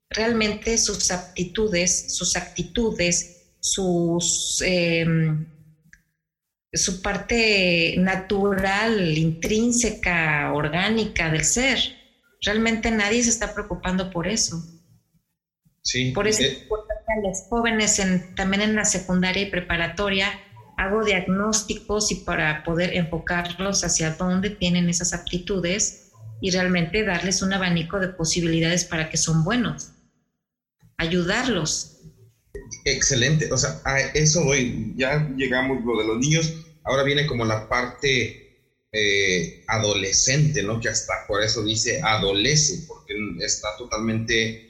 realmente 0.09 0.77
sus 0.77 1.11
aptitudes, 1.11 2.15
sus 2.15 2.35
actitudes, 2.35 3.53
sus... 3.59 4.61
Em, 4.65 5.45
su 6.71 7.01
parte 7.01 7.95
natural, 7.97 9.17
intrínseca, 9.17 10.51
orgánica 10.53 11.29
del 11.29 11.43
ser. 11.43 11.79
Realmente 12.41 12.91
nadie 12.91 13.23
se 13.23 13.29
está 13.29 13.53
preocupando 13.53 14.09
por 14.09 14.27
eso. 14.27 14.63
Sí. 15.81 16.11
Por 16.11 16.27
eso 16.27 16.43
eh, 16.43 16.67
a 17.07 17.27
los 17.27 17.43
jóvenes 17.49 17.99
también 18.35 18.61
en 18.61 18.75
la 18.75 18.85
secundaria 18.85 19.43
y 19.43 19.49
preparatoria 19.49 20.31
hago 20.77 21.03
diagnósticos 21.03 22.11
y 22.11 22.15
para 22.15 22.63
poder 22.63 22.93
enfocarlos 22.95 23.83
hacia 23.83 24.11
dónde 24.11 24.49
tienen 24.49 24.89
esas 24.89 25.13
aptitudes 25.13 26.11
y 26.39 26.51
realmente 26.51 27.03
darles 27.03 27.41
un 27.41 27.51
abanico 27.51 27.99
de 27.99 28.09
posibilidades 28.09 28.85
para 28.85 29.09
que 29.09 29.17
son 29.17 29.43
buenos. 29.43 29.91
Ayudarlos 30.97 31.99
Excelente, 32.83 33.47
o 33.51 33.57
sea, 33.57 33.79
a 33.83 33.99
eso 34.13 34.41
hoy 34.45 34.73
ya 34.95 35.25
llegamos 35.35 35.79
lo 35.83 35.97
de 35.97 36.05
los 36.05 36.17
niños, 36.17 36.53
ahora 36.83 37.03
viene 37.03 37.25
como 37.25 37.45
la 37.45 37.67
parte 37.67 38.37
eh, 38.91 39.55
adolescente, 39.67 40.63
¿no? 40.63 40.79
Que 40.79 40.89
hasta 40.89 41.13
por 41.27 41.41
eso 41.43 41.63
dice 41.63 41.99
adolece, 42.03 42.83
porque 42.87 43.13
está 43.39 43.75
totalmente 43.77 44.61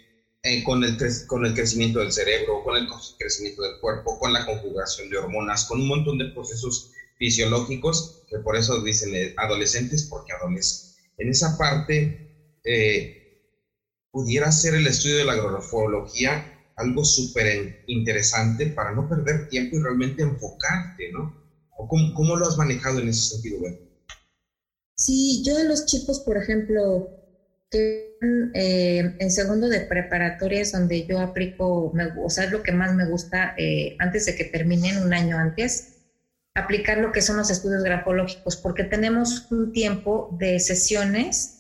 eh, 0.43 0.63
con, 0.63 0.83
el, 0.83 0.97
con 1.27 1.45
el 1.45 1.53
crecimiento 1.53 1.99
del 1.99 2.11
cerebro, 2.11 2.61
con 2.63 2.75
el 2.77 2.87
crecimiento 3.17 3.63
del 3.63 3.77
cuerpo, 3.79 4.17
con 4.19 4.33
la 4.33 4.45
conjugación 4.45 5.09
de 5.09 5.17
hormonas, 5.17 5.65
con 5.65 5.81
un 5.81 5.87
montón 5.87 6.17
de 6.17 6.29
procesos 6.29 6.89
fisiológicos, 7.15 8.13
que 8.27 8.39
por 8.39 8.55
eso 8.55 8.81
dicen 8.81 9.15
eh, 9.15 9.33
adolescentes, 9.37 10.05
porque 10.05 10.33
adolescen. 10.33 10.85
En 11.17 11.29
esa 11.29 11.57
parte, 11.57 12.15
pudiera 14.11 14.51
ser 14.51 14.75
el 14.75 14.85
estudio 14.87 15.17
de 15.17 15.25
la 15.25 15.33
agroforología 15.33 16.47
algo 16.79 17.03
súper 17.03 17.75
interesante 17.87 18.67
para 18.67 18.91
no 18.91 19.07
perder 19.07 19.47
tiempo 19.47 19.75
y 19.75 19.81
realmente 19.81 20.23
enfocarte, 20.23 21.11
¿no? 21.11 21.35
cómo, 21.87 22.13
cómo, 22.13 22.35
lo 22.35 22.47
has 22.47 22.57
manejado 22.57 22.99
en 22.99 23.09
ese 23.09 23.35
sentido, 23.35 23.59
Ben? 23.61 23.79
Sí, 24.95 25.41
yo 25.45 25.55
de 25.55 25.65
los 25.65 25.85
chicos, 25.85 26.19
por 26.19 26.37
ejemplo, 26.37 27.09
que 27.69 28.17
eh, 28.53 29.15
en 29.17 29.31
segundo 29.31 29.69
de 29.69 29.81
preparatoria 29.81 30.61
es 30.61 30.71
donde 30.71 31.05
yo 31.05 31.19
aplico, 31.19 31.91
o 32.17 32.29
sea, 32.29 32.45
es 32.45 32.51
lo 32.51 32.63
que 32.63 32.71
más 32.71 32.93
me 32.93 33.05
gusta 33.05 33.53
eh, 33.57 33.95
antes 33.99 34.25
de 34.25 34.35
que 34.35 34.45
terminen 34.45 34.97
un 34.97 35.13
año 35.13 35.37
antes, 35.37 35.95
aplicar 36.53 36.97
lo 36.97 37.11
que 37.11 37.21
son 37.21 37.37
los 37.37 37.49
estudios 37.49 37.83
grafológicos, 37.83 38.57
porque 38.57 38.83
tenemos 38.83 39.47
un 39.49 39.71
tiempo 39.71 40.35
de 40.39 40.59
sesiones 40.59 41.55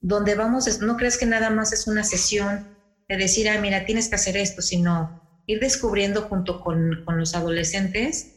donde 0.00 0.34
vamos, 0.34 0.80
no 0.80 0.96
crees 0.96 1.18
que 1.18 1.26
nada 1.26 1.50
más 1.50 1.72
es 1.72 1.86
una 1.86 2.04
sesión 2.04 2.71
de 3.16 3.24
decir, 3.24 3.48
ah, 3.48 3.58
mira, 3.60 3.84
tienes 3.84 4.08
que 4.08 4.16
hacer 4.16 4.36
esto, 4.36 4.62
sino 4.62 5.12
ir 5.46 5.60
descubriendo 5.60 6.22
junto 6.22 6.58
con, 6.60 7.00
con 7.04 7.18
los 7.18 7.34
adolescentes, 7.34 8.30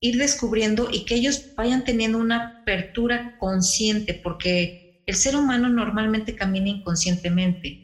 ir 0.00 0.16
descubriendo 0.16 0.88
y 0.90 1.04
que 1.04 1.14
ellos 1.14 1.46
vayan 1.56 1.84
teniendo 1.84 2.18
una 2.18 2.54
apertura 2.62 3.32
consciente, 3.36 4.18
porque 4.22 4.76
el 5.06 5.14
ser 5.16 5.36
humano 5.36 5.68
normalmente 5.68 6.34
camina 6.34 6.70
inconscientemente. 6.70 7.80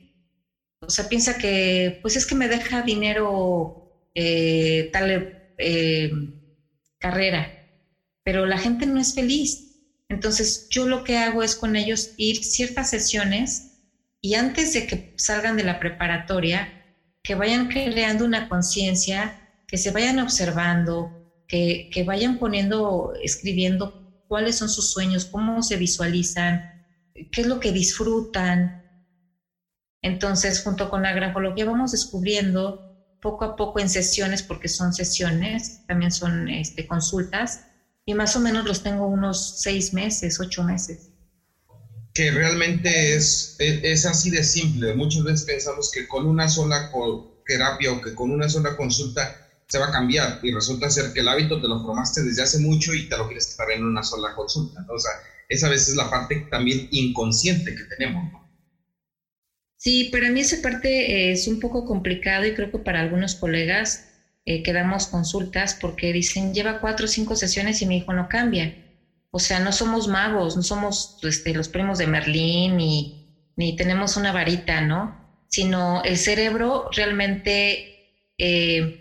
O 0.81 0.91
sea, 0.91 1.09
piensa 1.09 1.39
que, 1.39 1.99
pues 2.03 2.17
es 2.17 2.27
que 2.27 2.35
me 2.35 2.49
deja 2.49 2.83
dinero 2.83 3.77
eh, 4.15 4.89
tal 4.93 5.31
eh, 5.59 6.11
carrera, 6.99 7.55
pero 8.25 8.47
la 8.47 8.59
gente 8.59 8.87
no 8.87 9.01
es 9.01 9.15
feliz. 9.15 9.65
Entonces, 10.09 10.67
yo 10.71 10.87
lo 10.87 11.05
que 11.05 11.19
hago 11.19 11.43
es 11.43 11.57
con 11.57 11.77
ellos 11.77 12.13
ir 12.17 12.39
ciertas 12.45 12.91
sesiones 12.91 13.67
y 14.27 14.35
antes 14.35 14.73
de 14.73 14.89
que 14.89 15.07
salgan 15.17 15.57
de 15.57 15.62
la 15.62 15.79
preparatoria, 15.79 16.75
que 17.23 17.37
vayan 17.37 17.69
creando 17.69 18.25
una 18.25 18.49
conciencia, 18.49 19.37
que 19.69 19.79
se 19.79 19.93
vayan 19.93 20.19
observando, 20.19 21.12
que, 21.47 21.87
que, 21.93 22.03
vayan 22.03 22.37
poniendo, 22.37 23.12
escribiendo 23.23 23.95
cuáles 24.27 24.57
son 24.57 24.69
sus 24.69 24.91
sueños, 24.91 25.27
cómo 25.27 25.62
se 25.62 25.77
visualizan, 25.77 26.65
qué 27.15 27.43
es 27.43 27.47
lo 27.47 27.61
que 27.61 27.71
disfrutan. 27.71 28.75
Entonces, 30.03 30.61
junto 30.61 30.91
con 30.91 31.03
la 31.03 31.12
grafología 31.12 31.65
vamos 31.65 31.93
descubriendo 31.93 32.83
poco 33.21 33.45
a 33.45 33.55
poco 33.55 33.79
en 33.79 33.89
sesiones, 33.89 34.43
porque 34.43 34.67
son 34.67 34.93
sesiones, 34.93 35.83
también 35.87 36.11
son 36.11 36.49
este, 36.49 36.85
consultas, 36.85 37.61
y 38.05 38.15
más 38.15 38.35
o 38.35 38.41
menos 38.41 38.65
los 38.65 38.83
tengo 38.83 39.07
unos 39.07 39.53
seis 39.55 39.93
meses, 39.93 40.41
ocho 40.41 40.65
meses 40.65 41.12
que 42.17 42.31
realmente 42.31 43.15
es, 43.15 43.55
es, 43.59 44.07
así 44.07 44.31
de 44.31 44.43
simple. 44.43 44.95
Muchas 44.95 45.23
veces 45.23 45.45
pensamos 45.45 45.91
que 45.91 46.07
con 46.07 46.27
una 46.27 46.49
sola 46.49 46.89
terapia 47.45 47.93
o 47.93 48.01
que 48.01 48.15
con 48.15 48.31
una 48.31 48.49
sola 48.49 48.75
consulta 48.75 49.39
se 49.69 49.79
va 49.79 49.89
a 49.89 49.91
cambiar 49.91 50.39
y 50.43 50.51
resulta 50.51 50.89
ser 50.89 51.13
que 51.13 51.21
el 51.21 51.29
hábito 51.29 51.61
te 51.61 51.69
lo 51.69 51.79
formaste 51.83 52.23
desde 52.23 52.43
hace 52.43 52.59
mucho 52.59 52.95
y 52.95 53.07
te 53.07 53.19
lo 53.19 53.27
quieres 53.27 53.49
quitar 53.49 53.71
en 53.71 53.85
una 53.85 54.03
sola 54.03 54.33
consulta. 54.35 54.83
O 54.89 54.99
sea, 54.99 55.11
esa 55.47 55.69
vez 55.69 55.89
es 55.89 55.95
la 55.95 56.09
parte 56.09 56.47
también 56.51 56.89
inconsciente 56.91 57.75
que 57.75 57.85
tenemos. 57.85 58.31
Sí, 59.77 60.09
para 60.11 60.31
mí 60.31 60.41
esa 60.41 60.63
parte 60.63 61.33
es 61.33 61.47
un 61.47 61.61
poco 61.61 61.85
complicado 61.85 62.47
y 62.47 62.55
creo 62.55 62.71
que 62.71 62.79
para 62.79 63.01
algunos 63.01 63.35
colegas 63.35 64.07
eh, 64.47 64.63
que 64.63 64.73
damos 64.73 65.07
consultas 65.07 65.77
porque 65.79 66.15
dicen 66.15 66.55
lleva 66.55 66.81
cuatro 66.81 67.05
o 67.05 67.09
cinco 67.09 67.37
sesiones 67.37 67.83
y 67.83 67.87
mi 67.87 67.99
hijo 67.99 68.15
no 68.15 68.27
cambia. 68.27 68.75
O 69.31 69.39
sea, 69.39 69.61
no 69.61 69.73
somos 69.73 70.09
magos, 70.09 70.57
no 70.57 70.62
somos 70.62 71.15
este, 71.23 71.55
los 71.55 71.69
primos 71.69 71.99
de 71.99 72.07
Merlín 72.07 72.77
ni, 72.77 73.12
ni 73.57 73.77
tenemos 73.77 74.17
una 74.17 74.33
varita, 74.33 74.81
¿no? 74.81 75.15
Sino 75.49 76.03
el 76.05 76.17
cerebro 76.19 76.85
realmente 76.93 77.91
eh, 78.39 78.93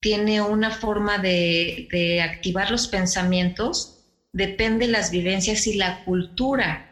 tiene 0.00 0.40
una 0.42 0.70
forma 0.70 1.18
de, 1.18 1.86
de 1.90 2.22
activar 2.22 2.70
los 2.70 2.88
pensamientos, 2.88 3.92
depende 4.32 4.86
de 4.86 4.92
las 4.92 5.10
vivencias 5.10 5.66
y 5.66 5.74
la 5.74 6.00
cultura. 6.04 6.84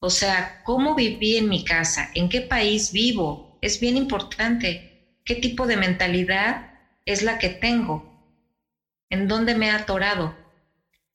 O 0.00 0.10
sea, 0.10 0.58
cómo 0.60 0.94
viví 0.94 1.38
en 1.38 1.48
mi 1.48 1.64
casa, 1.64 2.10
en 2.12 2.28
qué 2.28 2.42
país 2.42 2.90
vivo, 2.92 3.42
es 3.62 3.78
bien 3.80 3.96
importante. 3.96 4.84
¿Qué 5.24 5.36
tipo 5.36 5.66
de 5.66 5.78
mentalidad 5.78 6.66
es 7.06 7.22
la 7.22 7.38
que 7.38 7.48
tengo? 7.48 8.06
¿En 9.10 9.28
dónde 9.28 9.54
me 9.54 9.66
he 9.68 9.70
atorado? 9.70 10.41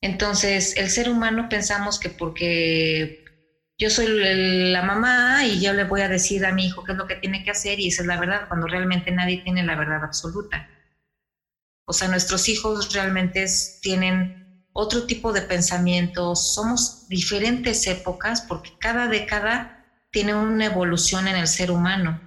Entonces, 0.02 0.76
el 0.78 0.90
ser 0.90 1.10
humano 1.10 1.48
pensamos 1.50 2.00
que 2.00 2.10
porque 2.10 3.16
yo 3.80 3.90
soy 3.90 4.08
la 4.72 4.82
mamá 4.84 5.46
y 5.46 5.62
yo 5.62 5.74
le 5.74 5.86
voy 5.86 6.02
a 6.02 6.10
decir 6.10 6.46
a 6.46 6.54
mi 6.54 6.66
hijo 6.68 6.84
qué 6.84 6.94
es 6.94 6.98
lo 6.98 7.08
que 7.08 7.16
tiene 7.18 7.44
que 7.44 7.52
hacer 7.52 7.80
y 7.80 7.88
esa 7.90 8.04
es 8.04 8.08
la 8.08 8.20
verdad, 8.20 8.46
cuando 8.48 8.68
realmente 8.68 9.12
nadie 9.12 9.42
tiene 9.44 9.64
la 9.64 9.76
verdad 9.78 10.04
absoluta. 10.04 10.68
O 11.86 11.94
sea, 11.94 12.08
nuestros 12.08 12.48
hijos 12.50 12.92
realmente 12.94 13.46
tienen 13.80 14.36
otro 14.74 15.06
tipo 15.06 15.34
de 15.34 15.42
pensamientos, 15.42 16.52
somos 16.54 17.00
diferentes 17.08 17.88
épocas 17.88 18.44
porque 18.48 18.72
cada 18.78 19.08
década 19.08 19.74
tiene 20.12 20.36
una 20.36 20.66
evolución 20.66 21.28
en 21.28 21.36
el 21.36 21.48
ser 21.48 21.72
humano, 21.72 22.22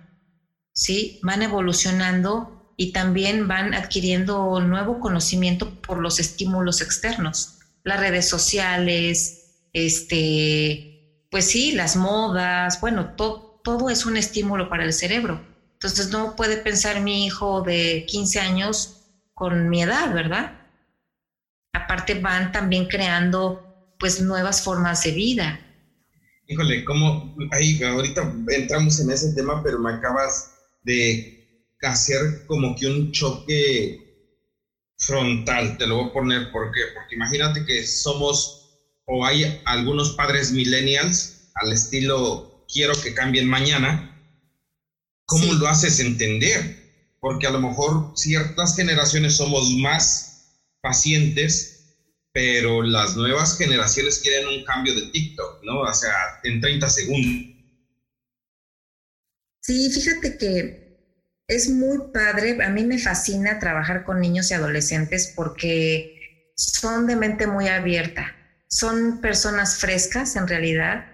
¿sí? 0.74 1.18
Van 1.22 1.42
evolucionando 1.42 2.54
y 2.76 2.92
también 2.92 3.48
van 3.48 3.74
adquiriendo 3.74 4.60
nuevo 4.60 5.00
conocimiento 5.00 5.76
por 5.82 6.00
los 6.00 6.20
estímulos 6.20 6.80
externos 6.82 7.54
las 7.84 8.00
redes 8.00 8.28
sociales, 8.28 9.36
este, 9.72 11.26
pues 11.30 11.46
sí, 11.46 11.72
las 11.72 11.96
modas, 11.96 12.80
bueno, 12.80 13.14
todo 13.16 13.90
es 13.90 14.06
un 14.06 14.16
estímulo 14.16 14.68
para 14.68 14.84
el 14.84 14.92
cerebro. 14.92 15.40
Entonces 15.74 16.10
no 16.10 16.36
puede 16.36 16.58
pensar 16.58 17.00
mi 17.00 17.24
hijo 17.24 17.62
de 17.62 18.04
15 18.06 18.40
años 18.40 18.90
con 19.32 19.68
mi 19.68 19.82
edad, 19.82 20.12
¿verdad? 20.12 20.52
Aparte 21.72 22.14
van 22.14 22.52
también 22.52 22.86
creando 22.86 23.62
pues 23.98 24.20
nuevas 24.20 24.62
formas 24.62 25.02
de 25.02 25.12
vida. 25.12 25.60
Híjole, 26.46 26.84
como 26.84 27.34
ahí 27.52 27.82
ahorita 27.82 28.34
entramos 28.48 28.98
en 29.00 29.10
ese 29.10 29.32
tema, 29.34 29.62
pero 29.62 29.78
me 29.78 29.92
acabas 29.92 30.50
de 30.82 31.40
hacer 31.82 32.20
como 32.46 32.74
que 32.74 32.86
un 32.86 33.12
choque 33.12 34.09
frontal, 35.00 35.76
te 35.76 35.86
lo 35.86 35.96
voy 35.96 36.08
a 36.08 36.12
poner, 36.12 36.50
¿por 36.50 36.70
qué? 36.70 36.82
Porque 36.94 37.16
imagínate 37.16 37.64
que 37.64 37.84
somos 37.84 38.58
o 39.06 39.24
hay 39.24 39.44
algunos 39.64 40.12
padres 40.14 40.52
millennials 40.52 41.34
al 41.54 41.72
estilo 41.72 42.46
quiero 42.68 42.92
que 43.02 43.12
cambien 43.12 43.48
mañana, 43.48 44.06
¿cómo 45.26 45.52
lo 45.54 45.66
haces 45.66 45.98
entender? 45.98 46.76
Porque 47.18 47.46
a 47.46 47.50
lo 47.50 47.58
mejor 47.58 48.10
ciertas 48.14 48.76
generaciones 48.76 49.34
somos 49.34 49.74
más 49.74 50.30
pacientes 50.80 51.70
pero 52.32 52.82
las 52.82 53.16
nuevas 53.16 53.56
generaciones 53.56 54.18
quieren 54.20 54.46
un 54.46 54.62
cambio 54.62 54.94
de 54.94 55.08
TikTok, 55.10 55.62
¿no? 55.62 55.80
O 55.80 55.94
sea, 55.94 56.12
en 56.42 56.60
30 56.60 56.88
segundos. 56.88 57.44
Sí, 59.60 59.90
fíjate 59.90 60.36
que 60.36 60.70
es 61.50 61.68
muy 61.68 61.98
padre, 62.14 62.64
a 62.64 62.68
mí 62.68 62.84
me 62.84 62.98
fascina 62.98 63.58
trabajar 63.58 64.04
con 64.04 64.20
niños 64.20 64.50
y 64.50 64.54
adolescentes 64.54 65.32
porque 65.34 66.52
son 66.54 67.08
de 67.08 67.16
mente 67.16 67.48
muy 67.48 67.66
abierta, 67.66 68.36
son 68.68 69.20
personas 69.20 69.78
frescas 69.78 70.36
en 70.36 70.46
realidad, 70.46 71.06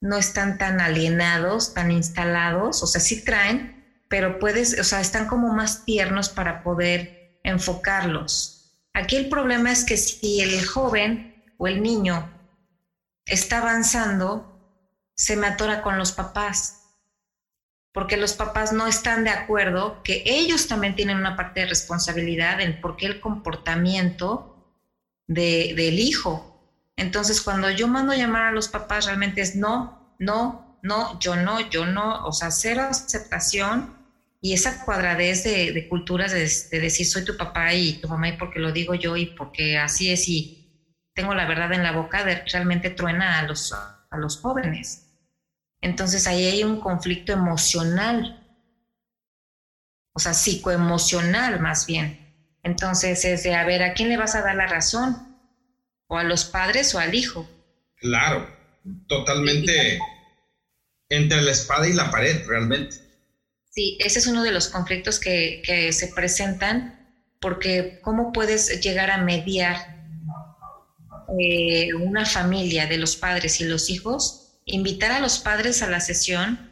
no 0.00 0.16
están 0.16 0.56
tan 0.56 0.80
alienados, 0.80 1.74
tan 1.74 1.90
instalados, 1.90 2.84
o 2.84 2.86
sea, 2.86 3.00
sí 3.00 3.24
traen, 3.24 4.04
pero 4.08 4.38
puedes, 4.38 4.78
o 4.78 4.84
sea, 4.84 5.00
están 5.00 5.26
como 5.26 5.52
más 5.52 5.84
tiernos 5.84 6.28
para 6.28 6.62
poder 6.62 7.40
enfocarlos. 7.42 8.86
Aquí 8.94 9.16
el 9.16 9.28
problema 9.28 9.72
es 9.72 9.84
que 9.84 9.96
si 9.96 10.42
el 10.42 10.64
joven 10.64 11.42
o 11.58 11.66
el 11.66 11.82
niño 11.82 12.32
está 13.26 13.58
avanzando, 13.58 14.48
se 15.16 15.34
me 15.34 15.48
atora 15.48 15.82
con 15.82 15.98
los 15.98 16.12
papás, 16.12 16.81
porque 17.92 18.16
los 18.16 18.32
papás 18.32 18.72
no 18.72 18.86
están 18.86 19.24
de 19.24 19.30
acuerdo 19.30 20.02
que 20.02 20.22
ellos 20.24 20.66
también 20.66 20.94
tienen 20.94 21.18
una 21.18 21.36
parte 21.36 21.60
de 21.60 21.66
responsabilidad 21.66 22.60
en 22.60 22.80
por 22.80 22.96
qué 22.96 23.06
el 23.06 23.20
comportamiento 23.20 24.48
del 25.26 25.98
hijo. 25.98 26.48
Entonces, 26.96 27.40
cuando 27.40 27.70
yo 27.70 27.88
mando 27.88 28.14
llamar 28.14 28.44
a 28.44 28.52
los 28.52 28.68
papás, 28.68 29.06
realmente 29.06 29.42
es 29.42 29.54
no, 29.54 30.14
no, 30.18 30.78
no, 30.82 31.18
yo 31.20 31.36
no, 31.36 31.60
yo 31.60 31.86
no, 31.86 32.24
o 32.24 32.32
sea, 32.32 32.50
cero 32.50 32.82
aceptación 32.90 33.94
y 34.40 34.54
esa 34.54 34.84
cuadradez 34.84 35.44
de, 35.44 35.86
culturas 35.88 36.32
de, 36.32 36.80
decir 36.80 37.06
soy 37.06 37.24
tu 37.24 37.36
papá 37.36 37.74
y 37.74 38.00
tu 38.00 38.08
mamá 38.08 38.28
y 38.28 38.36
porque 38.36 38.58
lo 38.58 38.72
digo 38.72 38.94
yo 38.94 39.16
y 39.16 39.26
porque 39.26 39.78
así 39.78 40.10
es 40.10 40.28
y 40.28 40.58
tengo 41.14 41.34
la 41.34 41.46
verdad 41.46 41.72
en 41.72 41.82
la 41.82 41.92
boca, 41.92 42.24
de, 42.24 42.42
realmente 42.50 42.90
truena 42.90 43.38
a 43.38 43.42
los, 43.42 43.72
a 43.72 44.16
los 44.16 44.38
jóvenes. 44.38 45.11
Entonces 45.82 46.26
ahí 46.28 46.46
hay 46.46 46.64
un 46.64 46.80
conflicto 46.80 47.32
emocional, 47.32 48.38
o 50.14 50.20
sea, 50.20 50.32
psicoemocional 50.32 51.60
más 51.60 51.86
bien. 51.86 52.16
Entonces 52.62 53.24
es 53.24 53.42
de, 53.42 53.54
a 53.54 53.64
ver, 53.64 53.82
¿a 53.82 53.92
quién 53.92 54.08
le 54.08 54.16
vas 54.16 54.36
a 54.36 54.42
dar 54.42 54.54
la 54.54 54.68
razón? 54.68 55.16
¿O 56.06 56.16
a 56.16 56.22
los 56.22 56.44
padres 56.44 56.94
o 56.94 57.00
al 57.00 57.14
hijo? 57.14 57.48
Claro, 57.96 58.48
totalmente 59.08 59.98
entre 61.08 61.42
la 61.42 61.50
espada 61.50 61.88
y 61.88 61.92
la 61.92 62.10
pared, 62.10 62.46
realmente. 62.46 62.96
Sí, 63.70 63.96
ese 63.98 64.20
es 64.20 64.26
uno 64.28 64.42
de 64.44 64.52
los 64.52 64.68
conflictos 64.68 65.18
que, 65.18 65.90
se 65.92 66.08
presentan, 66.08 67.12
porque 67.40 67.98
¿cómo 68.02 68.32
puedes 68.32 68.80
llegar 68.80 69.10
a 69.10 69.18
mediar 69.18 69.76
eh, 71.40 71.88
una 71.94 72.24
familia 72.24 72.86
de 72.86 72.98
los 72.98 73.16
padres 73.16 73.60
y 73.60 73.64
los 73.64 73.90
hijos? 73.90 74.41
Invitar 74.64 75.12
a 75.12 75.20
los 75.20 75.38
padres 75.38 75.82
a 75.82 75.88
la 75.88 76.00
sesión 76.00 76.70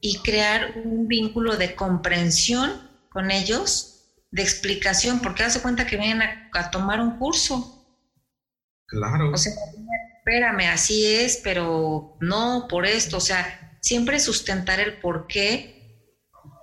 y 0.00 0.18
crear 0.18 0.78
un 0.84 1.08
vínculo 1.08 1.56
de 1.56 1.74
comprensión 1.74 2.90
con 3.10 3.30
ellos, 3.30 4.14
de 4.30 4.42
explicación, 4.42 5.20
porque 5.20 5.44
hace 5.44 5.60
cuenta 5.60 5.86
que 5.86 5.96
vienen 5.96 6.22
a, 6.22 6.50
a 6.54 6.70
tomar 6.70 7.00
un 7.00 7.18
curso. 7.18 7.78
Claro. 8.86 9.32
O 9.32 9.36
sea, 9.36 9.52
espérame, 10.18 10.70
así 10.72 11.06
es, 11.06 11.40
pero 11.42 12.16
no 12.20 12.66
por 12.68 12.86
esto, 12.86 13.16
o 13.16 13.20
sea, 13.20 13.78
siempre 13.80 14.20
sustentar 14.20 14.80
el 14.80 15.00
por 15.00 15.26
qué 15.26 16.08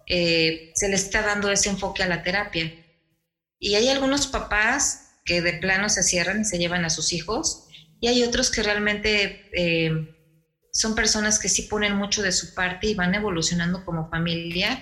eh, 0.07 0.71
se 0.75 0.89
le 0.89 0.95
está 0.95 1.21
dando 1.21 1.51
ese 1.51 1.69
enfoque 1.69 2.01
a 2.01 2.07
la 2.07 2.23
terapia. 2.23 2.73
Y 3.59 3.75
hay 3.75 3.89
algunos 3.89 4.27
papás 4.27 5.11
que 5.25 5.41
de 5.41 5.53
plano 5.53 5.89
se 5.89 6.01
cierran 6.01 6.41
y 6.41 6.45
se 6.45 6.57
llevan 6.57 6.85
a 6.85 6.89
sus 6.89 7.13
hijos, 7.13 7.67
y 7.99 8.07
hay 8.07 8.23
otros 8.23 8.49
que 8.49 8.63
realmente 8.63 9.49
eh, 9.53 9.91
son 10.79 10.95
personas 10.95 11.39
que 11.39 11.49
sí 11.49 11.63
ponen 11.63 11.97
mucho 11.97 12.21
de 12.21 12.31
su 12.31 12.53
parte 12.53 12.87
y 12.87 12.95
van 12.95 13.13
evolucionando 13.13 13.83
como 13.83 14.09
familia, 14.09 14.81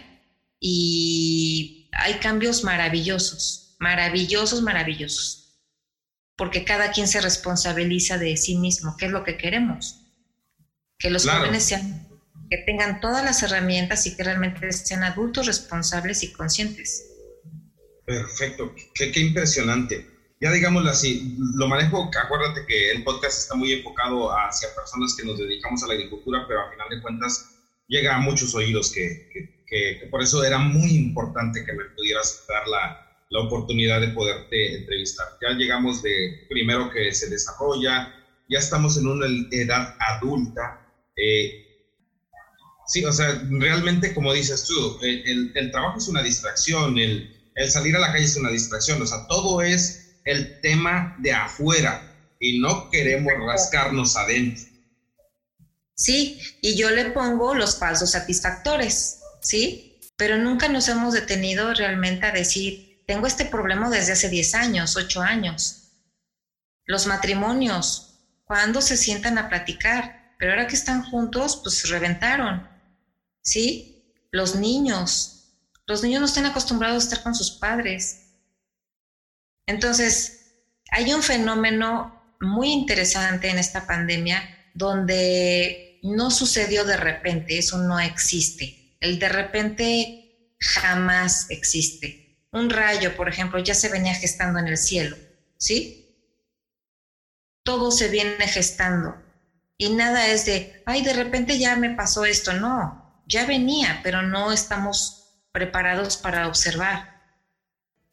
y 0.59 1.89
hay 1.91 2.19
cambios 2.19 2.63
maravillosos, 2.63 3.75
maravillosos, 3.79 4.61
maravillosos, 4.61 5.59
porque 6.35 6.63
cada 6.63 6.91
quien 6.91 7.07
se 7.07 7.19
responsabiliza 7.19 8.19
de 8.19 8.37
sí 8.37 8.55
mismo, 8.55 8.95
qué 8.95 9.07
es 9.07 9.11
lo 9.11 9.23
que 9.23 9.37
queremos, 9.37 9.99
que 10.99 11.09
los 11.09 11.27
jóvenes 11.27 11.63
sean 11.63 12.07
que 12.49 12.59
tengan 12.59 12.99
todas 13.01 13.25
las 13.25 13.41
herramientas 13.41 14.05
y 14.05 14.15
que 14.15 14.23
realmente 14.23 14.71
sean 14.71 15.03
adultos 15.03 15.47
responsables 15.47 16.21
y 16.21 16.31
conscientes. 16.31 17.03
Perfecto, 18.05 18.73
qué, 18.93 19.11
impresionante. 19.19 20.07
Ya 20.39 20.51
digámoslo 20.51 20.89
así, 20.89 21.35
lo 21.55 21.67
manejo, 21.67 22.09
acuérdate 22.23 22.63
que 22.67 22.91
el 22.91 23.03
podcast 23.03 23.39
está 23.39 23.55
muy 23.55 23.71
enfocado 23.71 24.31
hacia 24.31 24.73
personas 24.75 25.15
que 25.17 25.25
nos 25.25 25.39
dedicamos 25.39 25.81
a 25.83 25.87
la 25.87 25.93
agricultura, 25.93 26.45
pero 26.47 26.61
a 26.61 26.69
final 26.69 26.87
de 26.89 27.01
cuentas 27.01 27.49
llega 27.87 28.15
a 28.15 28.19
muchos 28.19 28.53
oídos 28.53 28.91
que, 28.91 29.27
que, 29.65 30.07
por 30.11 30.21
eso 30.21 30.43
era 30.43 30.59
muy 30.59 30.95
importante 30.95 31.65
que 31.65 31.73
me 31.73 31.85
pudieras 31.95 32.43
dar 32.47 32.67
la, 32.67 32.95
la 33.29 33.39
oportunidad 33.41 33.99
de 33.99 34.09
poderte 34.09 34.75
entrevistar. 34.75 35.27
Ya 35.41 35.57
llegamos 35.57 36.03
de 36.03 36.45
primero 36.49 36.89
que 36.91 37.11
se 37.13 37.29
desarrolla, 37.29 38.13
ya 38.47 38.59
estamos 38.59 38.95
en 38.97 39.07
una 39.07 39.25
edad 39.51 39.95
adulta, 39.99 40.79
eh, 41.15 41.63
Sí, 42.87 43.03
o 43.03 43.11
sea, 43.11 43.41
realmente 43.49 44.13
como 44.13 44.31
dices 44.31 44.65
tú, 44.65 44.97
el, 45.01 45.71
trabajo 45.71 45.97
es 45.97 46.07
una 46.07 46.23
distracción, 46.23 46.97
el, 46.97 47.29
salir 47.67 47.93
a 47.97 47.99
la 47.99 48.13
calle 48.13 48.23
es 48.23 48.37
una 48.37 48.49
distracción, 48.49 49.01
o 49.01 49.05
sea, 49.05 49.27
todo 49.27 49.61
es 49.61 50.06
el 50.27 50.61
tema 50.61 51.15
de 51.19 51.31
afuera 51.31 52.01
y 52.39 52.59
no 52.59 52.89
queremos 52.89 53.33
rascarnos 53.45 54.15
adentro. 54.15 54.63
Sí, 55.95 56.39
y 56.61 56.77
yo 56.77 56.91
le 56.91 57.11
pongo 57.11 57.55
los 57.55 57.79
falsos 57.79 58.11
satisfactores, 58.11 59.19
¿sí? 59.41 59.99
Pero 60.15 60.37
nunca 60.37 60.69
nos 60.69 60.87
hemos 60.87 61.13
detenido 61.13 61.73
realmente 61.73 62.25
a 62.25 62.31
decir, 62.31 63.03
tengo 63.07 63.25
este 63.25 63.45
problema 63.45 63.89
desde 63.89 64.13
hace 64.13 64.29
10 64.29 64.55
años, 64.55 64.95
8 64.95 65.21
años. 65.21 65.91
Los 66.85 67.07
matrimonios, 67.07 68.19
¿cuándo 68.43 68.81
se 68.81 68.97
sientan 68.97 69.37
a 69.37 69.49
platicar? 69.49 70.35
Pero 70.37 70.51
ahora 70.51 70.67
que 70.67 70.75
están 70.75 71.03
juntos, 71.03 71.61
pues 71.63 71.89
reventaron. 71.89 72.77
¿sí? 73.47 74.03
Los 74.31 74.55
niños. 74.55 75.55
Los 75.87 76.03
niños 76.03 76.19
no 76.19 76.27
están 76.27 76.45
acostumbrados 76.45 76.97
a 76.97 77.07
estar 77.07 77.23
con 77.23 77.33
sus 77.33 77.51
padres. 77.51 78.26
Entonces, 79.67 80.55
hay 80.89 81.13
un 81.13 81.21
fenómeno 81.21 82.35
muy 82.41 82.71
interesante 82.71 83.49
en 83.49 83.59
esta 83.59 83.85
pandemia 83.85 84.41
donde 84.73 85.99
no 86.03 86.31
sucedió 86.31 86.85
de 86.85 86.97
repente, 86.97 87.57
eso 87.57 87.77
no 87.77 87.99
existe. 87.99 88.97
El 88.99 89.19
de 89.19 89.29
repente 89.29 90.55
jamás 90.59 91.47
existe. 91.49 92.47
Un 92.51 92.69
rayo, 92.69 93.15
por 93.15 93.29
ejemplo, 93.29 93.59
ya 93.59 93.75
se 93.75 93.89
venía 93.89 94.15
gestando 94.15 94.57
en 94.59 94.67
el 94.67 94.77
cielo, 94.77 95.17
¿sí? 95.57 96.15
Todo 97.63 97.91
se 97.91 98.07
viene 98.07 98.47
gestando 98.47 99.15
y 99.77 99.89
nada 99.89 100.27
es 100.27 100.45
de, 100.45 100.81
ay, 100.85 101.03
de 101.03 101.13
repente 101.13 101.59
ya 101.59 101.75
me 101.75 101.91
pasó 101.91 102.25
esto, 102.25 102.53
no 102.53 103.07
ya 103.27 103.45
venía, 103.45 103.99
pero 104.03 104.21
no 104.21 104.51
estamos 104.51 105.41
preparados 105.51 106.17
para 106.17 106.47
observar. 106.47 107.21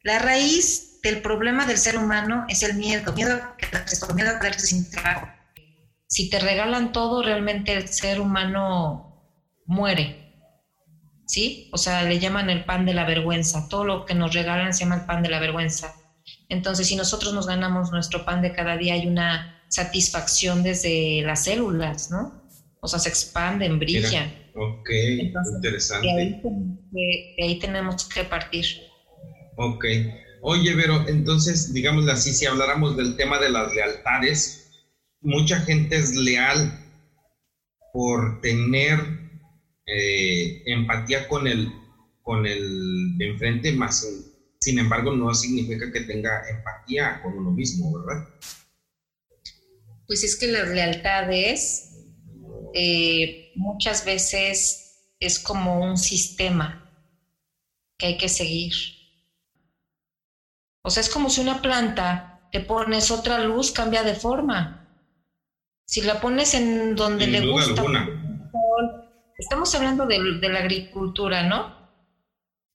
La 0.03 0.19
raíz 0.19 0.94
del 1.05 1.21
problema 1.21 1.67
del 1.67 1.77
ser 1.77 1.97
humano 1.99 2.45
es 2.49 2.63
el 2.63 2.73
miedo, 2.73 3.13
miedo 3.13 3.35
a 3.35 3.55
quedarse 3.57 4.67
sin 4.67 4.89
trabajo. 4.89 5.27
Si 6.07 6.31
te 6.31 6.39
regalan 6.39 6.91
todo, 6.91 7.21
realmente 7.21 7.73
el 7.73 7.87
ser 7.87 8.19
humano 8.19 9.21
muere. 9.67 10.23
¿Sí? 11.27 11.69
O 11.71 11.77
sea, 11.77 12.03
le 12.03 12.17
llaman 12.17 12.49
el 12.49 12.65
pan 12.65 12.85
de 12.85 12.95
la 12.95 13.05
vergüenza. 13.05 13.67
Todo 13.69 13.85
lo 13.85 14.05
que 14.05 14.15
nos 14.15 14.33
regalan 14.33 14.73
se 14.73 14.83
llama 14.83 14.95
el 14.95 15.05
pan 15.05 15.21
de 15.21 15.29
la 15.29 15.39
vergüenza. 15.39 15.93
Entonces, 16.49 16.87
si 16.87 16.95
nosotros 16.95 17.33
nos 17.33 17.45
ganamos 17.45 17.91
nuestro 17.91 18.25
pan 18.25 18.41
de 18.41 18.53
cada 18.53 18.75
día, 18.75 18.95
hay 18.95 19.05
una 19.05 19.63
satisfacción 19.69 20.63
desde 20.63 21.21
las 21.21 21.43
células, 21.43 22.09
¿no? 22.09 22.43
O 22.81 22.87
sea, 22.87 22.97
se 22.97 23.09
expanden, 23.09 23.77
brillan. 23.77 24.33
ok, 24.55 24.89
interesante. 25.53 26.07
De 26.91 27.43
ahí, 27.43 27.59
tenemos 27.59 28.09
que 28.09 28.23
partir. 28.23 28.65
Ok. 29.57 29.85
Oye, 30.47 30.75
pero 30.75 31.07
entonces, 31.07 31.73
digámoslo 31.73 32.11
así, 32.11 32.31
si 32.31 32.45
habláramos 32.45 32.95
del 32.95 33.15
tema 33.15 33.39
de 33.39 33.49
las 33.49 33.73
lealtades, 33.73 34.69
mucha 35.19 35.59
gente 35.61 35.95
es 35.95 36.15
leal 36.15 36.71
por 37.91 38.39
tener 38.41 38.99
eh, 39.87 40.61
empatía 40.67 41.27
con 41.27 41.47
el, 41.47 41.67
con 42.21 42.45
el 42.45 43.17
de 43.17 43.25
enfrente, 43.25 43.71
más 43.71 44.05
sin 44.59 44.77
embargo 44.77 45.11
no 45.15 45.33
significa 45.33 45.91
que 45.91 46.01
tenga 46.01 46.43
empatía 46.47 47.19
con 47.23 47.35
uno 47.39 47.49
mismo, 47.49 47.91
¿verdad? 47.97 48.23
Pues 50.05 50.23
es 50.23 50.35
que 50.35 50.45
las 50.45 50.69
lealtades 50.69 51.89
eh, 52.75 53.51
muchas 53.55 54.05
veces 54.05 55.09
es 55.19 55.39
como 55.39 55.79
un 55.79 55.97
sistema 55.97 56.87
que 57.97 58.05
hay 58.05 58.17
que 58.17 58.29
seguir. 58.29 58.94
O 60.85 60.91
sea, 60.91 61.01
es 61.01 61.09
como 61.09 61.31
si 61.31 61.41
una 61.41 61.63
planta 61.63 62.47
le 62.53 62.59
pones 62.59 63.09
otra 63.09 63.39
luz, 63.39 63.71
cambia 63.71 64.03
de 64.03 64.13
forma. 64.13 64.87
Si 65.87 66.01
la 66.01 66.21
pones 66.21 66.53
en 66.53 66.95
donde 66.95 67.25
le 67.25 67.41
gusta. 67.41 67.83
Estamos 69.35 69.73
hablando 69.73 70.05
de, 70.05 70.19
de, 70.39 70.49
la 70.49 70.59
agricultura, 70.59 71.41
¿no? 71.41 71.89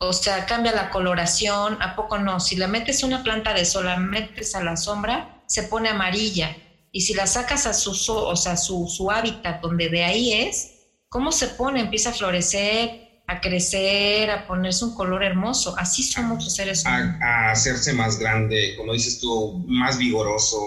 O 0.01 0.13
sea, 0.13 0.45
cambia 0.45 0.73
la 0.73 0.91
coloración, 0.91 1.81
¿a 1.81 1.95
poco 1.95 2.19
no? 2.19 2.41
Si 2.41 2.57
la 2.57 2.67
metes 2.67 3.05
una 3.05 3.23
planta 3.23 3.55
de 3.55 3.65
sol, 3.65 3.85
la 3.85 3.97
metes 3.97 4.57
a 4.57 4.65
la 4.65 4.77
sombra, 4.77 5.45
se 5.47 5.63
pone 5.63 5.89
amarilla. 5.89 6.57
Y 6.91 7.03
si 7.03 7.15
la 7.15 7.29
sacas 7.29 7.65
a 7.67 7.73
su, 7.73 7.93
o 8.13 8.35
sea, 8.35 8.57
su, 8.57 8.89
su 8.89 9.09
hábitat, 9.13 9.61
donde 9.61 9.89
de 9.89 10.03
ahí 10.03 10.33
es, 10.33 10.73
¿cómo 11.09 11.31
se 11.31 11.47
pone? 11.47 11.81
Empieza 11.81 12.11
a 12.11 12.15
florecer, 12.15 13.10
a 13.31 13.41
crecer, 13.41 14.29
a 14.29 14.45
ponerse 14.45 14.85
un 14.85 14.95
color 14.97 15.23
hermoso. 15.23 15.77
Así 15.79 16.03
son 16.03 16.27
muchos 16.27 16.53
seres 16.53 16.85
humanos. 16.85 17.17
A, 17.23 17.53
hacerse 17.53 17.93
más 17.93 18.19
grande, 18.19 18.75
como 18.77 18.93
dices 18.93 19.21
tú, 19.21 19.65
más 19.69 19.99
vigoroso, 19.99 20.59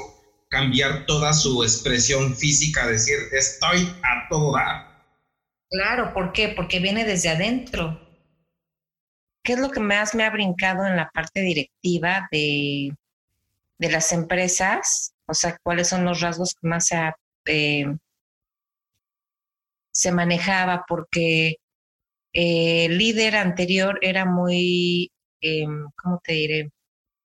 cambiar 0.50 1.06
toda 1.06 1.34
su 1.34 1.62
expresión 1.62 2.34
física, 2.38 2.88
decir, 2.88 3.18
estoy 3.34 3.94
a 4.04 4.30
todo 4.30 4.54
dar. 4.54 4.94
Claro, 5.70 6.14
¿por 6.14 6.32
qué? 6.32 6.54
Porque 6.56 6.80
viene 6.80 7.04
desde 7.04 7.30
adentro. 7.32 8.00
¿Qué 9.44 9.54
es 9.54 9.60
lo 9.60 9.70
que 9.70 9.82
más 9.82 10.16
me 10.16 10.24
ha 10.24 10.30
brincado 10.30 10.88
en 10.88 10.96
la 10.96 11.10
parte 11.10 11.42
directiva 11.42 12.30
de, 12.32 12.96
de 13.78 13.92
las 13.92 14.14
empresas? 14.14 15.14
O 15.28 15.34
sea, 15.34 15.58
¿cuáles 15.62 15.90
son 15.90 16.06
los 16.06 16.22
rasgos 16.22 16.54
que 16.54 16.66
más 16.66 16.88
se, 16.88 17.12
eh, 17.48 17.94
se 19.92 20.12
manejaba? 20.14 20.86
Porque 20.88 21.58
eh, 22.34 22.90
líder 22.90 23.36
anterior 23.36 24.00
era 24.02 24.26
muy, 24.26 25.12
em, 25.42 25.90
¿cómo 25.96 26.20
te 26.24 26.34
diré? 26.34 26.72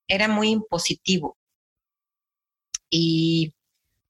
Era 0.08 0.28
muy 0.28 0.50
impositivo. 0.50 1.36
Y 2.90 3.52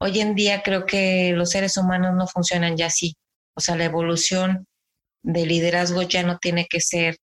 hoy 0.00 0.20
en 0.20 0.34
día 0.34 0.62
creo 0.62 0.87
que 0.87 1.32
los 1.34 1.50
seres 1.50 1.76
humanos 1.76 2.14
no 2.16 2.26
funcionan 2.26 2.76
ya 2.76 2.87
así. 2.87 3.16
O 3.56 3.61
sea, 3.61 3.76
la 3.76 3.84
evolución 3.84 4.66
del 5.22 5.48
liderazgo 5.48 6.02
ya 6.02 6.22
no 6.22 6.38
tiene 6.38 6.66
que 6.68 6.80
ser 6.80 7.16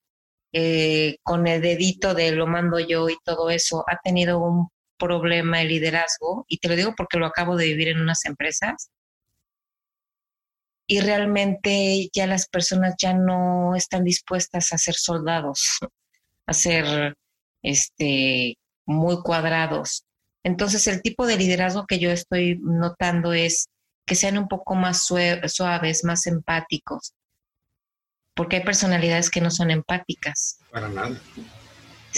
eh, 0.53 1.17
con 1.23 1.47
el 1.47 1.61
dedito 1.61 2.13
de 2.13 2.31
lo 2.31 2.47
mando 2.47 2.79
yo 2.79 3.09
y 3.09 3.17
todo 3.23 3.49
eso. 3.49 3.83
Ha 3.87 3.99
tenido 4.03 4.39
un 4.39 4.69
problema 4.97 5.61
el 5.61 5.69
liderazgo, 5.69 6.45
y 6.47 6.59
te 6.59 6.69
lo 6.69 6.75
digo 6.75 6.93
porque 6.95 7.17
lo 7.17 7.25
acabo 7.25 7.57
de 7.57 7.65
vivir 7.65 7.89
en 7.89 7.99
unas 8.01 8.25
empresas, 8.25 8.89
y 10.87 10.99
realmente 11.01 12.09
ya 12.13 12.27
las 12.27 12.47
personas 12.47 12.95
ya 13.01 13.13
no 13.13 13.75
están 13.75 14.03
dispuestas 14.03 14.71
a 14.71 14.77
ser 14.77 14.95
soldados, 14.95 15.79
a 16.45 16.53
ser 16.53 17.15
este, 17.63 18.57
muy 18.85 19.21
cuadrados. 19.21 20.05
Entonces, 20.43 20.85
el 20.87 21.01
tipo 21.01 21.25
de 21.25 21.37
liderazgo 21.37 21.87
que 21.87 21.97
yo 21.97 22.11
estoy 22.11 22.59
notando 22.61 23.33
es 23.33 23.67
que 24.05 24.13
sean 24.13 24.37
un 24.37 24.47
poco 24.47 24.75
más 24.75 25.05
suaves, 25.05 26.03
más 26.03 26.27
empáticos, 26.27 27.13
porque 28.35 28.57
hay 28.57 28.63
personalidades 28.63 29.31
que 29.31 29.41
no 29.41 29.49
son 29.49 29.71
empáticas. 29.71 30.59
Para 30.71 30.87
nada. 30.87 31.19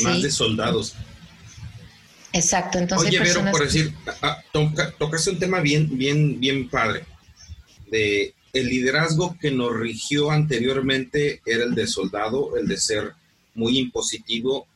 Más 0.03 0.21
de 0.21 0.29
soldados. 0.29 0.93
Exacto, 2.33 2.77
entonces... 2.77 3.07
Oye, 3.07 3.19
Vero, 3.19 3.49
por 3.49 3.63
decir, 3.63 3.95
ah, 4.21 4.43
tocaste 4.99 5.29
un 5.29 5.39
tema 5.39 5.61
bien, 5.61 5.97
bien, 5.97 6.37
bien 6.37 6.69
padre, 6.69 7.05
de 7.89 8.35
el 8.53 8.67
liderazgo 8.67 9.37
que 9.39 9.51
nos 9.51 9.75
rigió 9.77 10.31
anteriormente 10.31 11.41
era 11.45 11.63
el 11.63 11.75
de 11.75 11.87
soldado, 11.87 12.57
el 12.57 12.67
de 12.67 12.77
ser 12.77 13.13
muy 13.55 13.77
impositivo. 13.77 14.67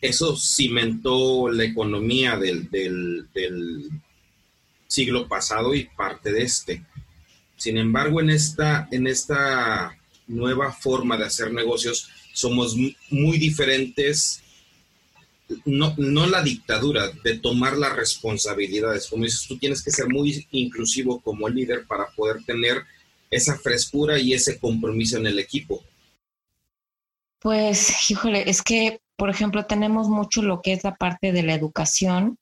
Eso 0.00 0.36
cimentó 0.36 1.48
la 1.50 1.64
economía 1.64 2.36
del, 2.36 3.28
siglo 4.86 5.26
pasado 5.26 5.74
y 5.74 5.84
parte 5.84 6.32
de 6.32 6.42
este. 6.42 6.84
Sin 7.56 7.78
embargo, 7.78 8.20
en 8.20 8.30
esta, 8.30 8.88
en 8.90 9.06
esta 9.06 9.96
nueva 10.26 10.72
forma 10.72 11.16
de 11.16 11.24
hacer 11.24 11.52
negocios, 11.52 12.08
somos 12.32 12.76
muy 13.10 13.38
diferentes. 13.38 14.40
No, 15.64 15.94
no 15.98 16.26
la 16.26 16.42
dictadura, 16.42 17.10
de 17.22 17.38
tomar 17.38 17.76
las 17.76 17.96
responsabilidades. 17.96 19.08
Como 19.08 19.24
dices, 19.24 19.46
tú 19.46 19.58
tienes 19.58 19.82
que 19.82 19.90
ser 19.90 20.08
muy 20.08 20.46
inclusivo 20.52 21.20
como 21.20 21.48
líder 21.48 21.86
para 21.86 22.06
poder 22.10 22.42
tener 22.44 22.84
esa 23.30 23.56
frescura 23.58 24.18
y 24.18 24.32
ese 24.32 24.58
compromiso 24.58 25.18
en 25.18 25.26
el 25.26 25.38
equipo? 25.38 25.82
Pues, 27.40 28.10
híjole, 28.10 28.48
es 28.48 28.62
que, 28.62 29.00
por 29.16 29.30
ejemplo, 29.30 29.66
tenemos 29.66 30.08
mucho 30.08 30.42
lo 30.42 30.62
que 30.62 30.72
es 30.72 30.84
la 30.84 30.94
parte 30.94 31.32
de 31.32 31.42
la 31.42 31.54
educación, 31.54 32.38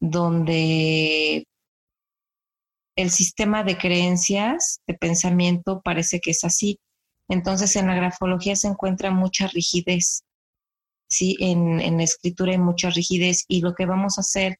donde 0.00 1.46
el 2.96 3.10
sistema 3.10 3.62
de 3.62 3.76
creencias, 3.76 4.80
de 4.86 4.94
pensamiento, 4.94 5.80
parece 5.82 6.20
que 6.20 6.30
es 6.30 6.44
así. 6.44 6.78
Entonces, 7.28 7.76
en 7.76 7.86
la 7.86 7.94
grafología 7.94 8.56
se 8.56 8.68
encuentra 8.68 9.10
mucha 9.10 9.46
rigidez, 9.48 10.24
¿sí? 11.08 11.36
En, 11.40 11.80
en 11.80 11.98
la 11.98 12.04
escritura 12.04 12.52
hay 12.52 12.58
mucha 12.58 12.90
rigidez 12.90 13.44
y 13.48 13.60
lo 13.60 13.74
que 13.74 13.86
vamos 13.86 14.18
a 14.18 14.22
hacer 14.22 14.56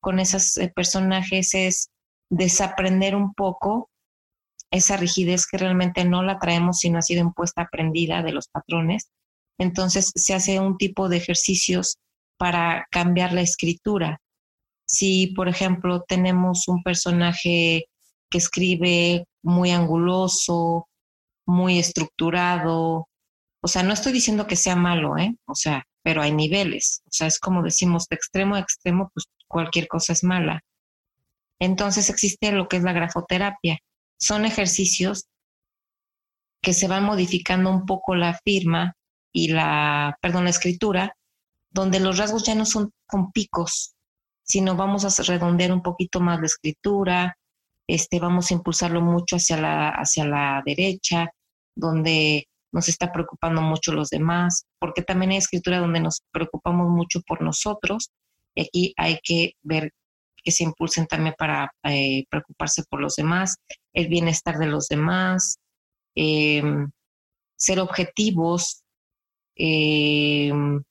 con 0.00 0.18
esos 0.18 0.56
eh, 0.58 0.70
personajes 0.74 1.54
es 1.54 1.90
desaprender 2.28 3.14
un 3.14 3.34
poco 3.34 3.88
esa 4.72 4.96
rigidez 4.96 5.46
que 5.46 5.58
realmente 5.58 6.04
no 6.04 6.24
la 6.24 6.40
traemos, 6.40 6.78
sino 6.78 6.98
ha 6.98 7.02
sido 7.02 7.20
impuesta, 7.20 7.62
aprendida 7.62 8.22
de 8.22 8.32
los 8.32 8.48
patrones. 8.48 9.10
Entonces 9.58 10.10
se 10.16 10.34
hace 10.34 10.58
un 10.58 10.76
tipo 10.76 11.08
de 11.08 11.18
ejercicios 11.18 11.98
para 12.36 12.86
cambiar 12.90 13.32
la 13.32 13.42
escritura. 13.42 14.20
Si, 14.84 15.28
por 15.28 15.48
ejemplo, 15.48 16.02
tenemos 16.08 16.66
un 16.66 16.82
personaje 16.82 17.84
que 18.28 18.38
escribe 18.38 19.26
muy 19.42 19.70
anguloso, 19.70 20.88
muy 21.46 21.78
estructurado, 21.78 23.06
o 23.64 23.68
sea, 23.68 23.84
no 23.84 23.92
estoy 23.92 24.12
diciendo 24.12 24.46
que 24.48 24.56
sea 24.56 24.74
malo, 24.74 25.16
¿eh? 25.16 25.36
O 25.46 25.54
sea, 25.54 25.84
pero 26.02 26.20
hay 26.20 26.32
niveles. 26.32 27.02
O 27.06 27.12
sea, 27.12 27.28
es 27.28 27.38
como 27.38 27.62
decimos, 27.62 28.08
de 28.08 28.16
extremo 28.16 28.56
a 28.56 28.60
extremo, 28.60 29.10
pues 29.14 29.26
cualquier 29.46 29.86
cosa 29.86 30.12
es 30.12 30.24
mala. 30.24 30.62
Entonces 31.60 32.10
existe 32.10 32.50
lo 32.50 32.66
que 32.68 32.78
es 32.78 32.82
la 32.82 32.92
grafoterapia, 32.92 33.78
son 34.22 34.44
ejercicios 34.44 35.26
que 36.62 36.72
se 36.72 36.86
van 36.86 37.02
modificando 37.04 37.70
un 37.70 37.86
poco 37.86 38.14
la 38.14 38.38
firma 38.44 38.94
y 39.34 39.48
la, 39.48 40.16
perdón, 40.22 40.44
la 40.44 40.50
escritura, 40.50 41.16
donde 41.72 41.98
los 41.98 42.18
rasgos 42.18 42.44
ya 42.44 42.54
no 42.54 42.64
son 42.64 42.92
con 43.04 43.32
picos, 43.32 43.94
sino 44.44 44.76
vamos 44.76 45.04
a 45.04 45.22
redondear 45.24 45.72
un 45.72 45.82
poquito 45.82 46.20
más 46.20 46.38
la 46.38 46.46
escritura, 46.46 47.36
este, 47.88 48.20
vamos 48.20 48.50
a 48.50 48.54
impulsarlo 48.54 49.00
mucho 49.00 49.36
hacia 49.36 49.56
la, 49.56 49.88
hacia 49.88 50.24
la 50.24 50.62
derecha, 50.64 51.28
donde 51.76 52.46
nos 52.72 52.88
está 52.88 53.10
preocupando 53.10 53.60
mucho 53.60 53.92
los 53.92 54.08
demás, 54.10 54.66
porque 54.78 55.02
también 55.02 55.32
hay 55.32 55.38
escritura 55.38 55.80
donde 55.80 55.98
nos 55.98 56.22
preocupamos 56.30 56.88
mucho 56.88 57.22
por 57.22 57.42
nosotros, 57.42 58.12
y 58.54 58.62
aquí 58.62 58.94
hay 58.96 59.18
que 59.24 59.54
ver 59.62 59.90
que 60.42 60.52
se 60.52 60.64
impulsen 60.64 61.06
también 61.06 61.34
para 61.38 61.70
eh, 61.84 62.24
preocuparse 62.30 62.82
por 62.88 63.00
los 63.00 63.16
demás, 63.16 63.56
el 63.92 64.08
bienestar 64.08 64.58
de 64.58 64.66
los 64.66 64.88
demás, 64.88 65.58
em, 66.14 66.90
ser 67.56 67.80
objetivos. 67.80 68.82
Em, 69.56 70.82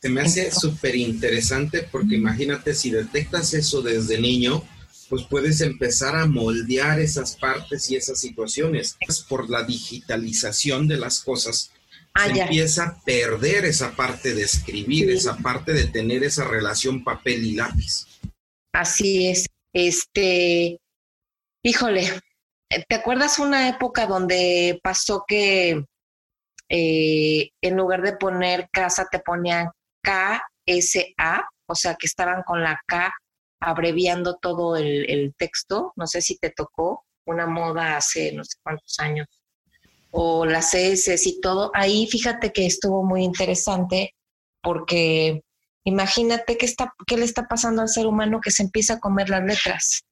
Se 0.00 0.08
me 0.08 0.20
hace 0.20 0.50
súper 0.52 0.94
interesante 0.96 1.82
porque 1.90 2.16
imagínate 2.16 2.74
si 2.74 2.90
detectas 2.90 3.54
eso 3.54 3.82
desde 3.82 4.20
niño, 4.20 4.62
pues 5.08 5.24
puedes 5.24 5.60
empezar 5.60 6.16
a 6.16 6.26
moldear 6.26 7.00
esas 7.00 7.36
partes 7.36 7.90
y 7.90 7.96
esas 7.96 8.20
situaciones. 8.20 8.96
Por 9.28 9.48
la 9.48 9.62
digitalización 9.62 10.88
de 10.88 10.96
las 10.98 11.20
cosas, 11.20 11.72
Ah, 12.18 12.32
se 12.32 12.40
empieza 12.40 12.84
a 12.84 13.00
perder 13.04 13.66
esa 13.66 13.94
parte 13.94 14.34
de 14.34 14.42
escribir, 14.42 15.10
esa 15.10 15.36
parte 15.36 15.74
de 15.74 15.86
tener 15.86 16.24
esa 16.24 16.44
relación 16.44 17.04
papel 17.04 17.44
y 17.44 17.52
lápiz. 17.52 18.06
Así 18.72 19.28
es. 19.28 19.46
Este, 19.74 20.80
híjole, 21.62 22.08
¿te 22.88 22.94
acuerdas 22.94 23.38
una 23.38 23.68
época 23.68 24.06
donde 24.06 24.80
pasó 24.82 25.24
que 25.28 25.84
eh, 26.70 27.50
en 27.60 27.76
lugar 27.76 28.00
de 28.00 28.16
poner 28.16 28.70
casa 28.72 29.06
te 29.10 29.18
ponían 29.18 29.68
KSA? 30.02 31.46
O 31.68 31.74
sea, 31.74 31.96
que 31.96 32.06
estaban 32.06 32.42
con 32.44 32.62
la 32.62 32.80
K 32.86 33.12
abreviando 33.60 34.38
todo 34.40 34.76
el, 34.76 35.10
el 35.10 35.34
texto. 35.36 35.92
No 35.96 36.06
sé 36.06 36.22
si 36.22 36.38
te 36.38 36.48
tocó. 36.50 37.04
una 37.26 37.46
moda 37.46 37.96
hace 37.98 38.32
no 38.32 38.44
sé 38.44 38.56
cuántos 38.62 38.98
años, 39.00 39.26
o 40.18 40.46
las 40.46 40.72
heces 40.72 41.26
y 41.26 41.40
todo, 41.42 41.70
ahí 41.74 42.06
fíjate 42.06 42.50
que 42.50 42.64
estuvo 42.64 43.04
muy 43.04 43.22
interesante 43.22 44.14
porque 44.62 45.42
imagínate 45.84 46.56
qué, 46.56 46.64
está, 46.64 46.94
qué 47.06 47.18
le 47.18 47.26
está 47.26 47.46
pasando 47.46 47.82
al 47.82 47.90
ser 47.90 48.06
humano 48.06 48.40
que 48.40 48.50
se 48.50 48.62
empieza 48.62 48.94
a 48.94 48.98
comer 48.98 49.28
las 49.28 49.44
letras. 49.44 50.06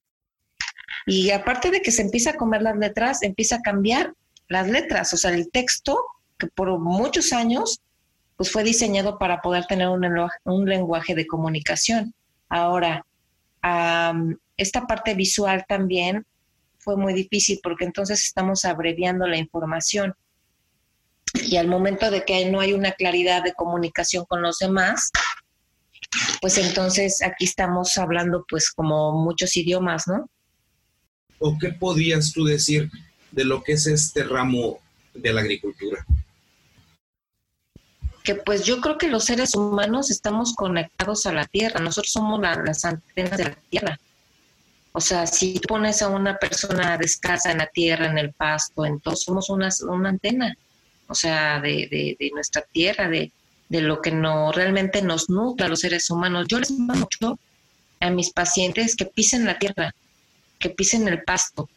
Y 1.07 1.31
aparte 1.31 1.71
de 1.71 1.81
que 1.81 1.91
se 1.91 2.03
empieza 2.03 2.31
a 2.31 2.37
comer 2.37 2.61
las 2.61 2.77
letras, 2.77 3.23
empieza 3.23 3.55
a 3.55 3.61
cambiar 3.61 4.13
las 4.47 4.67
letras, 4.67 5.11
o 5.13 5.17
sea, 5.17 5.31
el 5.31 5.49
texto 5.49 5.99
que 6.37 6.47
por 6.47 6.77
muchos 6.77 7.33
años 7.33 7.81
pues 8.37 8.51
fue 8.51 8.63
diseñado 8.63 9.17
para 9.17 9.41
poder 9.41 9.65
tener 9.65 9.87
un 9.87 10.01
lenguaje, 10.01 10.37
un 10.43 10.65
lenguaje 10.69 11.15
de 11.15 11.25
comunicación. 11.25 12.13
Ahora, 12.47 13.03
esta 14.55 14.85
parte 14.85 15.15
visual 15.15 15.65
también 15.67 16.27
fue 16.85 16.95
muy 16.95 17.13
difícil 17.13 17.59
porque 17.61 17.83
entonces 17.83 18.23
estamos 18.23 18.63
abreviando 18.63 19.27
la 19.27 19.37
información 19.37 20.13
y 21.33 21.57
al 21.57 21.67
momento 21.67 22.11
de 22.11 22.23
que 22.23 22.49
no 22.49 22.59
hay 22.59 22.73
una 22.73 22.91
claridad 22.93 23.43
de 23.43 23.53
comunicación 23.53 24.23
con 24.25 24.41
los 24.41 24.59
demás, 24.59 25.11
pues 26.39 26.57
entonces 26.59 27.21
aquí 27.23 27.45
estamos 27.45 27.97
hablando 27.97 28.45
pues 28.47 28.71
como 28.71 29.11
muchos 29.11 29.57
idiomas, 29.57 30.07
¿no? 30.07 30.29
¿O 31.39 31.57
qué 31.57 31.69
podías 31.69 32.31
tú 32.31 32.45
decir 32.45 32.89
de 33.31 33.43
lo 33.43 33.63
que 33.63 33.73
es 33.73 33.87
este 33.87 34.23
ramo 34.23 34.79
de 35.13 35.33
la 35.33 35.41
agricultura? 35.41 36.05
Que 38.23 38.35
pues 38.35 38.63
yo 38.63 38.79
creo 38.79 38.97
que 38.97 39.09
los 39.09 39.25
seres 39.25 39.55
humanos 39.55 40.09
estamos 40.09 40.53
conectados 40.53 41.25
a 41.25 41.33
la 41.33 41.45
tierra, 41.45 41.79
nosotros 41.79 42.11
somos 42.11 42.39
las 42.39 42.85
antenas 42.85 43.37
de 43.37 43.43
la 43.43 43.55
tierra. 43.69 43.99
O 44.97 45.01
sea, 45.01 45.27
si 45.27 45.55
tú 45.55 45.67
pones 45.67 46.01
a 46.01 46.07
una 46.07 46.37
persona 46.37 46.97
descalza 46.97 47.51
en 47.51 47.57
la 47.57 47.67
tierra, 47.67 48.05
en 48.05 48.17
el 48.17 48.31
pasto, 48.31 48.85
entonces 48.85 49.25
somos 49.25 49.49
una, 49.49 49.67
una 49.89 50.07
antena, 50.07 50.55
o 51.09 51.13
sea, 51.13 51.59
de, 51.59 52.15
de, 52.17 52.31
nuestra 52.33 52.61
tierra, 52.61 53.09
de, 53.09 53.29
de, 53.67 53.81
lo 53.81 54.01
que 54.01 54.11
no 54.11 54.53
realmente 54.53 55.01
nos 55.01 55.29
nutre 55.29 55.65
a 55.65 55.69
los 55.69 55.81
seres 55.81 56.09
humanos. 56.09 56.45
Yo 56.47 56.59
les 56.59 56.71
mando 56.71 56.93
mucho 56.93 57.37
a 57.99 58.09
mis 58.09 58.31
pacientes 58.31 58.95
que 58.95 59.03
pisen 59.03 59.43
la 59.43 59.59
tierra, 59.59 59.93
que 60.59 60.69
pisen 60.69 61.09
el 61.09 61.23
pasto, 61.23 61.69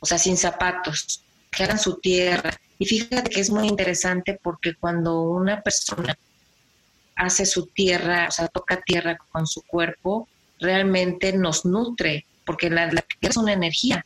o 0.00 0.04
sea, 0.04 0.18
sin 0.18 0.36
zapatos, 0.36 1.22
que 1.52 1.62
hagan 1.62 1.78
su 1.78 2.00
tierra. 2.00 2.50
Y 2.80 2.86
fíjate 2.86 3.30
que 3.30 3.40
es 3.40 3.50
muy 3.50 3.68
interesante 3.68 4.36
porque 4.42 4.74
cuando 4.74 5.20
una 5.22 5.62
persona 5.62 6.18
hace 7.14 7.46
su 7.46 7.66
tierra, 7.66 8.26
o 8.28 8.32
sea, 8.32 8.48
toca 8.48 8.80
tierra 8.80 9.16
con 9.30 9.46
su 9.46 9.62
cuerpo, 9.62 10.28
realmente 10.58 11.32
nos 11.32 11.64
nutre, 11.64 12.26
porque 12.44 12.70
la, 12.70 12.88
tierra 12.88 13.06
es 13.20 13.36
una 13.36 13.52
energía. 13.52 14.04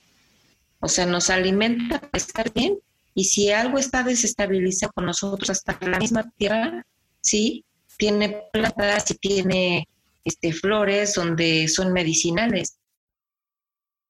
O 0.80 0.88
sea, 0.88 1.06
nos 1.06 1.30
alimenta 1.30 2.00
para 2.00 2.18
estar 2.18 2.52
bien. 2.52 2.78
Y 3.14 3.24
si 3.24 3.50
algo 3.50 3.78
está 3.78 4.02
desestabilizado 4.02 4.92
con 4.92 5.06
nosotros, 5.06 5.50
hasta 5.50 5.78
la 5.86 5.98
misma 5.98 6.30
tierra, 6.36 6.86
sí, 7.20 7.64
tiene 7.96 8.44
plantas 8.52 9.10
y 9.10 9.14
tiene 9.14 9.88
este, 10.24 10.52
flores 10.52 11.14
donde 11.14 11.68
son 11.68 11.92
medicinales. 11.92 12.78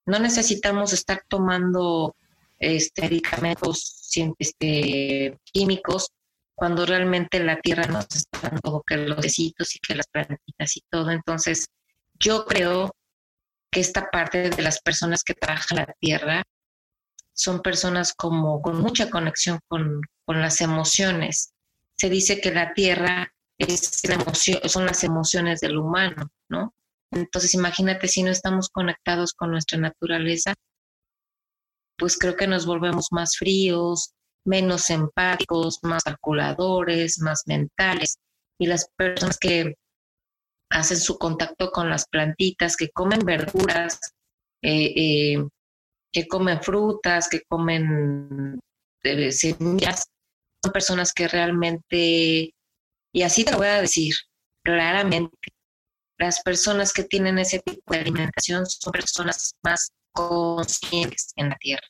No 0.05 0.19
necesitamos 0.19 0.93
estar 0.93 1.23
tomando 1.27 2.15
este, 2.59 3.01
medicamentos 3.01 4.09
este, 4.39 5.37
químicos 5.43 6.11
cuando 6.55 6.85
realmente 6.85 7.39
la 7.39 7.59
tierra 7.59 7.87
nos 7.87 8.05
está 8.15 8.49
dando 8.49 8.83
que 8.85 8.97
los 8.97 9.17
besitos 9.17 9.75
y 9.75 9.79
que 9.79 9.95
las 9.95 10.07
plantitas 10.07 10.77
y 10.77 10.81
todo. 10.89 11.09
Entonces, 11.09 11.65
yo 12.21 12.45
creo 12.45 12.95
que 13.71 13.79
esta 13.79 14.09
parte 14.09 14.49
de 14.49 14.61
las 14.61 14.81
personas 14.81 15.23
que 15.23 15.33
trabajan 15.33 15.79
la 15.79 15.95
tierra 15.99 16.43
son 17.33 17.61
personas 17.61 18.13
como 18.13 18.61
con 18.61 18.79
mucha 18.81 19.09
conexión 19.09 19.59
con, 19.67 20.01
con 20.25 20.41
las 20.41 20.61
emociones. 20.61 21.53
Se 21.97 22.09
dice 22.09 22.39
que 22.39 22.51
la 22.51 22.73
tierra 22.73 23.33
es 23.57 24.07
la 24.07 24.15
emoción, 24.15 24.59
son 24.69 24.85
las 24.85 25.03
emociones 25.03 25.61
del 25.61 25.77
humano, 25.77 26.29
¿no? 26.49 26.73
Entonces, 27.11 27.53
imagínate 27.53 28.07
si 28.07 28.23
no 28.23 28.31
estamos 28.31 28.69
conectados 28.69 29.33
con 29.33 29.51
nuestra 29.51 29.77
naturaleza, 29.77 30.53
pues 31.97 32.17
creo 32.17 32.35
que 32.35 32.47
nos 32.47 32.65
volvemos 32.65 33.07
más 33.11 33.37
fríos, 33.37 34.13
menos 34.45 34.89
empáticos, 34.89 35.79
más 35.83 36.03
calculadores, 36.03 37.19
más 37.19 37.43
mentales. 37.45 38.17
Y 38.59 38.67
las 38.67 38.87
personas 38.95 39.37
que 39.37 39.75
hacen 40.71 40.97
su 40.97 41.17
contacto 41.17 41.69
con 41.69 41.89
las 41.89 42.07
plantitas, 42.07 42.75
que 42.75 42.89
comen 42.89 43.19
verduras, 43.19 43.99
eh, 44.61 44.93
eh, 44.95 45.47
que 46.11 46.27
comen 46.27 46.61
frutas, 46.61 47.27
que 47.29 47.41
comen 47.47 48.59
eh, 49.03 49.31
semillas, 49.31 50.05
son 50.63 50.71
personas 50.71 51.13
que 51.13 51.27
realmente, 51.27 52.53
y 53.13 53.21
así 53.23 53.43
te 53.43 53.51
lo 53.51 53.57
voy 53.57 53.67
a 53.67 53.81
decir 53.81 54.15
claramente, 54.63 55.37
las 56.17 56.41
personas 56.41 56.93
que 56.93 57.03
tienen 57.03 57.39
ese 57.39 57.59
tipo 57.59 57.93
de 57.93 57.99
alimentación 57.99 58.65
son 58.65 58.91
personas 58.91 59.55
más 59.63 59.91
conscientes 60.13 61.33
en 61.35 61.49
la 61.49 61.57
tierra. 61.57 61.87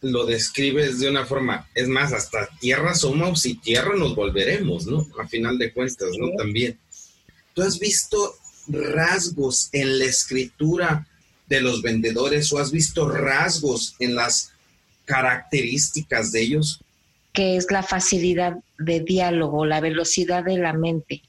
Lo 0.00 0.24
describes 0.24 0.98
de 0.98 1.10
una 1.10 1.24
forma, 1.26 1.68
es 1.74 1.86
más, 1.86 2.12
hasta 2.12 2.48
tierra 2.58 2.94
somos 2.94 3.46
y 3.46 3.54
tierra 3.54 3.94
nos 3.94 4.16
volveremos, 4.16 4.86
¿no? 4.86 5.06
A 5.20 5.28
final 5.28 5.58
de 5.58 5.72
cuentas, 5.72 6.08
¿no? 6.18 6.30
También. 6.36 6.80
¿Tú 7.54 7.62
has 7.62 7.78
visto 7.78 8.34
rasgos 8.68 9.68
en 9.72 9.98
la 9.98 10.04
escritura 10.04 11.06
de 11.46 11.60
los 11.60 11.82
vendedores 11.82 12.52
o 12.52 12.58
has 12.58 12.70
visto 12.70 13.08
rasgos 13.08 13.94
en 13.98 14.14
las 14.14 14.52
características 15.04 16.32
de 16.32 16.42
ellos? 16.42 16.80
Que 17.32 17.56
es 17.56 17.70
la 17.70 17.82
facilidad 17.82 18.56
de 18.78 19.00
diálogo, 19.00 19.64
la 19.66 19.80
velocidad 19.80 20.44
de 20.44 20.58
la 20.58 20.72
mente 20.72 21.22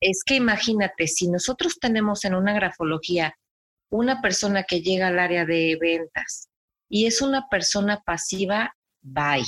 es 0.00 0.24
que 0.24 0.34
imagínate, 0.34 1.06
si 1.06 1.28
nosotros 1.28 1.78
tenemos 1.78 2.24
en 2.24 2.34
una 2.34 2.54
grafología 2.54 3.36
una 3.90 4.22
persona 4.22 4.64
que 4.64 4.80
llega 4.80 5.08
al 5.08 5.18
área 5.18 5.44
de 5.44 5.76
ventas 5.80 6.48
y 6.88 7.06
es 7.06 7.20
una 7.20 7.48
persona 7.48 8.00
pasiva, 8.04 8.74
bye, 9.02 9.44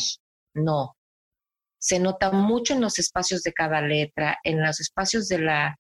no. 0.55 0.95
Se 1.83 1.99
nota 1.99 2.31
mucho 2.31 2.75
en 2.75 2.81
los 2.81 2.99
espacios 2.99 3.43
de 3.43 3.53
cada 3.53 3.81
letra, 3.81 4.39
en 4.45 4.63
los 4.63 4.79
espacios 4.81 5.27
de, 5.29 5.41
la, 5.41 5.77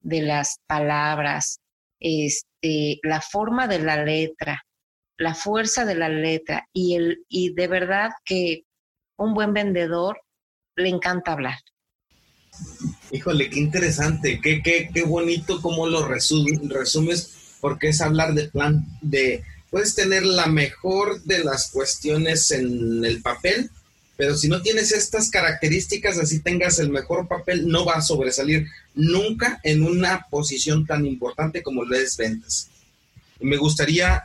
de 0.00 0.22
las 0.22 0.56
palabras, 0.66 1.60
este, 2.00 2.98
la 3.02 3.20
forma 3.20 3.68
de 3.68 3.78
la 3.78 4.02
letra, 4.04 4.64
la 5.16 5.34
fuerza 5.34 5.84
de 5.84 5.94
la 5.94 6.08
letra 6.08 6.68
y, 6.72 6.96
el, 6.96 7.24
y 7.28 7.54
de 7.54 7.68
verdad 7.68 8.10
que 8.24 8.64
un 9.16 9.32
buen 9.32 9.52
vendedor 9.52 10.20
le 10.76 10.88
encanta 10.88 11.32
hablar. 11.32 11.58
Híjole, 13.12 13.48
qué 13.48 13.60
interesante, 13.60 14.40
qué, 14.42 14.60
qué, 14.60 14.90
qué 14.92 15.02
bonito 15.04 15.60
cómo 15.62 15.86
lo 15.86 16.06
resumes, 16.06 17.58
porque 17.60 17.88
es 17.90 18.00
hablar 18.00 18.34
de 18.34 18.48
plan 18.48 18.84
de, 19.02 19.44
puedes 19.70 19.94
tener 19.94 20.24
la 20.24 20.46
mejor 20.46 21.22
de 21.22 21.44
las 21.44 21.70
cuestiones 21.70 22.50
en 22.50 23.04
el 23.04 23.22
papel, 23.22 23.70
pero 24.16 24.36
si 24.36 24.48
no 24.48 24.62
tienes 24.62 24.92
estas 24.92 25.30
características, 25.30 26.18
así 26.18 26.40
tengas 26.40 26.78
el 26.78 26.90
mejor 26.90 27.26
papel, 27.26 27.68
no 27.68 27.84
va 27.84 27.94
a 27.94 28.02
sobresalir 28.02 28.66
nunca 28.94 29.60
en 29.64 29.82
una 29.82 30.26
posición 30.30 30.86
tan 30.86 31.04
importante 31.06 31.62
como 31.62 31.84
lo 31.84 31.96
es 31.96 32.16
ventas. 32.16 32.68
me 33.40 33.56
gustaría 33.56 34.24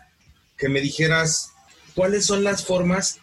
que 0.58 0.70
me 0.70 0.82
dijeras 0.82 1.52
cuáles 1.96 2.26
son 2.26 2.44
las 2.44 2.64
formas 2.66 3.20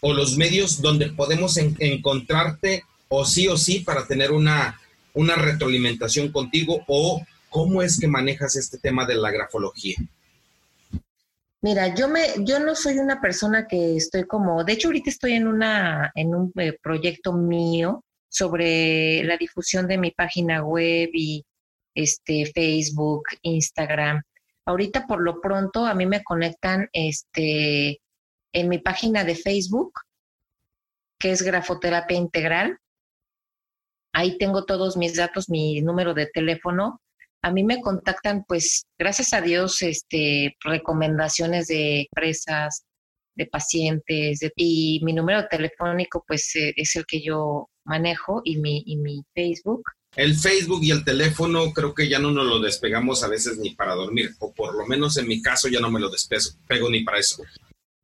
o 0.00 0.12
los 0.12 0.36
medios 0.36 0.80
donde 0.80 1.10
podemos 1.10 1.56
encontrarte 1.56 2.84
o 3.08 3.24
sí 3.24 3.48
o 3.48 3.56
sí 3.56 3.80
para 3.80 4.06
tener 4.06 4.30
una 4.30 4.80
una 5.16 5.34
retroalimentación 5.34 6.30
contigo 6.30 6.84
o 6.86 7.24
cómo 7.48 7.82
es 7.82 7.98
que 7.98 8.06
manejas 8.06 8.54
este 8.54 8.78
tema 8.78 9.06
de 9.06 9.14
la 9.16 9.30
grafología? 9.30 9.96
Mira, 11.62 11.94
yo 11.94 12.08
me, 12.08 12.44
yo 12.44 12.60
no 12.60 12.74
soy 12.74 12.98
una 12.98 13.20
persona 13.20 13.66
que 13.66 13.96
estoy 13.96 14.26
como, 14.26 14.62
de 14.62 14.74
hecho 14.74 14.88
ahorita 14.88 15.10
estoy 15.10 15.32
en 15.32 15.46
una, 15.48 16.12
en 16.14 16.34
un 16.34 16.52
eh, 16.56 16.78
proyecto 16.82 17.32
mío 17.32 18.04
sobre 18.28 19.24
la 19.24 19.36
difusión 19.36 19.88
de 19.88 19.98
mi 19.98 20.10
página 20.10 20.62
web 20.62 21.08
y 21.12 21.44
este 21.94 22.46
Facebook, 22.54 23.22
Instagram. 23.42 24.22
Ahorita 24.66 25.06
por 25.06 25.22
lo 25.22 25.40
pronto 25.40 25.86
a 25.86 25.94
mí 25.94 26.06
me 26.06 26.22
conectan 26.22 26.88
este 26.92 28.00
en 28.52 28.68
mi 28.68 28.78
página 28.78 29.24
de 29.24 29.34
Facebook, 29.34 29.92
que 31.18 31.30
es 31.32 31.42
Grafoterapia 31.42 32.16
Integral, 32.16 32.78
Ahí 34.16 34.38
tengo 34.38 34.64
todos 34.64 34.96
mis 34.96 35.14
datos, 35.14 35.50
mi 35.50 35.82
número 35.82 36.14
de 36.14 36.24
teléfono. 36.24 37.02
A 37.46 37.52
mí 37.52 37.62
me 37.62 37.80
contactan, 37.80 38.44
pues, 38.48 38.86
gracias 38.98 39.32
a 39.32 39.40
Dios, 39.40 39.80
este, 39.80 40.56
recomendaciones 40.64 41.68
de 41.68 42.00
empresas, 42.00 42.82
de 43.36 43.46
pacientes, 43.46 44.40
y 44.56 45.00
mi 45.04 45.12
número 45.12 45.46
telefónico, 45.46 46.24
pues, 46.26 46.56
eh, 46.56 46.74
es 46.74 46.96
el 46.96 47.06
que 47.06 47.22
yo 47.22 47.68
manejo 47.84 48.40
y 48.42 48.56
mi, 48.56 48.82
y 48.84 48.96
mi 48.96 49.22
Facebook. 49.32 49.84
el 50.16 50.34
Facebook 50.34 50.82
y 50.82 50.90
el 50.90 51.04
teléfono 51.04 51.72
creo 51.72 51.94
que 51.94 52.08
ya 52.08 52.18
no 52.18 52.32
nos 52.32 52.46
lo 52.46 52.58
despegamos 52.58 53.22
a 53.22 53.28
veces 53.28 53.58
ni 53.58 53.76
para 53.76 53.94
dormir, 53.94 54.30
o 54.40 54.52
por 54.52 54.74
lo 54.74 54.84
menos 54.84 55.16
en 55.16 55.28
mi 55.28 55.40
caso 55.40 55.68
ya 55.68 55.78
no 55.78 55.88
me 55.88 56.00
lo 56.00 56.10
despego 56.10 56.90
ni 56.90 57.04
para 57.04 57.20
eso. 57.20 57.44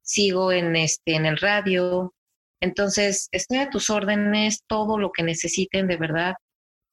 Sigo 0.02 0.52
en 0.52 0.76
este 0.76 1.16
en 1.16 1.26
el 1.26 1.36
radio, 1.36 2.14
entonces 2.60 3.26
estoy 3.32 3.58
a 3.58 3.70
tus 3.70 3.90
órdenes, 3.90 4.60
todo 4.68 4.98
lo 4.98 5.10
que 5.10 5.24
necesiten 5.24 5.88
de 5.88 5.96
verdad, 5.96 6.34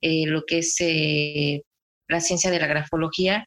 eh, 0.02 0.26
lo 0.26 0.46
que 0.48 0.60
es 0.60 0.76
eh, 0.80 1.62
la 2.10 2.20
ciencia 2.20 2.52
de 2.52 2.60
la 2.60 2.68
grafología. 2.68 3.46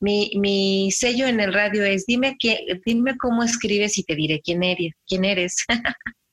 Mi, 0.00 0.32
mi, 0.36 0.90
sello 0.92 1.26
en 1.26 1.40
el 1.40 1.52
radio 1.52 1.84
es 1.84 2.04
dime 2.06 2.36
que, 2.38 2.58
dime 2.84 3.16
cómo 3.16 3.42
escribes 3.42 3.98
y 3.98 4.04
te 4.04 4.14
diré 4.14 4.40
quién 4.42 4.62
eres. 4.62 4.92
Quién 5.06 5.24
eres. 5.24 5.56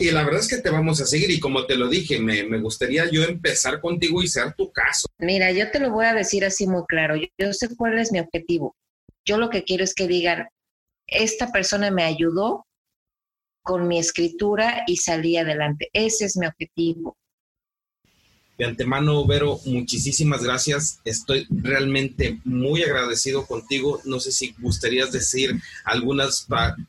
y 0.00 0.10
la 0.10 0.24
verdad 0.24 0.40
es 0.40 0.48
que 0.48 0.58
te 0.58 0.70
vamos 0.70 1.00
a 1.00 1.06
seguir 1.06 1.30
y 1.30 1.40
como 1.40 1.66
te 1.66 1.76
lo 1.76 1.88
dije, 1.88 2.18
me, 2.18 2.58
gustaría 2.58 3.10
yo 3.10 3.22
empezar 3.24 3.80
contigo 3.80 4.22
y 4.22 4.28
ser 4.28 4.54
tu 4.54 4.70
caso. 4.72 5.08
Mira, 5.18 5.50
yo 5.52 5.70
te 5.70 5.80
lo 5.80 5.90
voy 5.90 6.06
a 6.06 6.14
decir 6.14 6.44
así 6.44 6.66
muy 6.66 6.82
claro, 6.86 7.16
yo, 7.16 7.52
sé 7.52 7.74
cuál 7.76 7.98
es 7.98 8.12
mi 8.12 8.20
objetivo. 8.20 8.76
Yo 9.24 9.38
lo 9.38 9.50
que 9.50 9.64
quiero 9.64 9.84
es 9.84 9.94
que 9.94 10.06
digan, 10.06 10.48
esta 11.06 11.50
persona 11.52 11.90
me 11.90 12.04
ayudó 12.04 12.66
con 13.62 13.86
mi 13.86 13.98
escritura 13.98 14.84
y 14.86 14.96
salí 14.96 15.36
adelante. 15.36 15.88
Ese 15.92 16.24
es 16.24 16.36
mi 16.36 16.46
objetivo. 16.46 17.16
De 18.58 18.64
antemano, 18.64 19.24
Vero, 19.24 19.60
muchísimas 19.66 20.42
gracias. 20.42 21.00
Estoy 21.04 21.46
realmente 21.48 22.40
muy 22.44 22.82
agradecido 22.82 23.46
contigo. 23.46 24.00
No 24.04 24.18
sé 24.18 24.32
si 24.32 24.52
gustarías 24.58 25.12
decir 25.12 25.60
algunas 25.84 26.48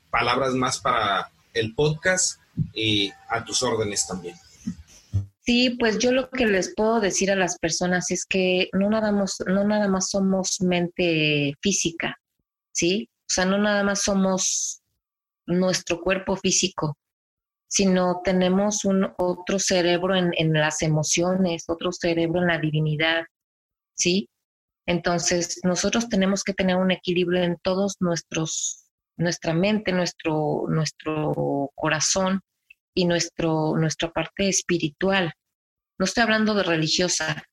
palabras 0.09 0.53
más 0.55 0.80
para 0.80 1.32
el 1.53 1.76
podcast 1.76 2.39
y 2.74 3.11
a 3.30 3.45
tus 3.45 3.61
órdenes 3.61 4.07
también. 4.07 4.36
Sí, 5.45 5.78
pues 5.80 5.99
yo 5.99 6.11
lo 6.11 6.30
que 6.30 6.47
les 6.47 6.74
puedo 6.76 6.99
decir 6.99 7.32
a 7.32 7.36
las 7.36 7.59
personas 7.59 8.09
es 8.09 8.26
que 8.26 8.70
no 8.74 8.89
nada 8.89 9.11
más, 9.11 9.38
no 9.47 9.63
nada 9.63 9.88
más 9.88 10.09
somos 10.09 10.61
mente 10.61 11.53
física, 11.61 12.20
¿sí? 12.72 13.09
O 13.22 13.34
sea, 13.34 13.45
no 13.45 13.59
nada 13.59 13.84
más 13.84 14.01
somos 14.01 14.82
nuestro 15.45 16.01
cuerpo 16.01 16.36
físico, 16.36 16.97
sino 17.70 18.22
tenemos 18.24 18.84
un 18.84 19.13
otro 19.17 19.59
cerebro 19.59 20.15
en, 20.15 20.32
en 20.36 20.53
las 20.53 20.82
emociones, 20.82 21.65
otro 21.67 21.91
cerebro 21.91 22.41
en 22.41 22.47
la 22.47 22.59
divinidad, 22.59 23.26
¿sí? 23.95 24.28
Entonces, 24.86 25.59
nosotros 25.63 26.09
tenemos 26.09 26.43
que 26.43 26.53
tener 26.53 26.76
un 26.76 26.91
equilibrio 26.91 27.43
en 27.43 27.57
todos 27.61 27.95
nuestros 27.99 28.89
nuestra 29.20 29.53
mente, 29.53 29.91
nuestro, 29.91 30.65
nuestro 30.70 31.72
corazón 31.76 32.41
y 32.95 33.05
nuestro, 33.05 33.76
nuestra 33.78 34.11
parte 34.11 34.47
espiritual. 34.47 35.34
No 35.99 36.05
estoy 36.05 36.24
hablando 36.24 36.53
de 36.55 36.63
religiosa, 36.63 37.43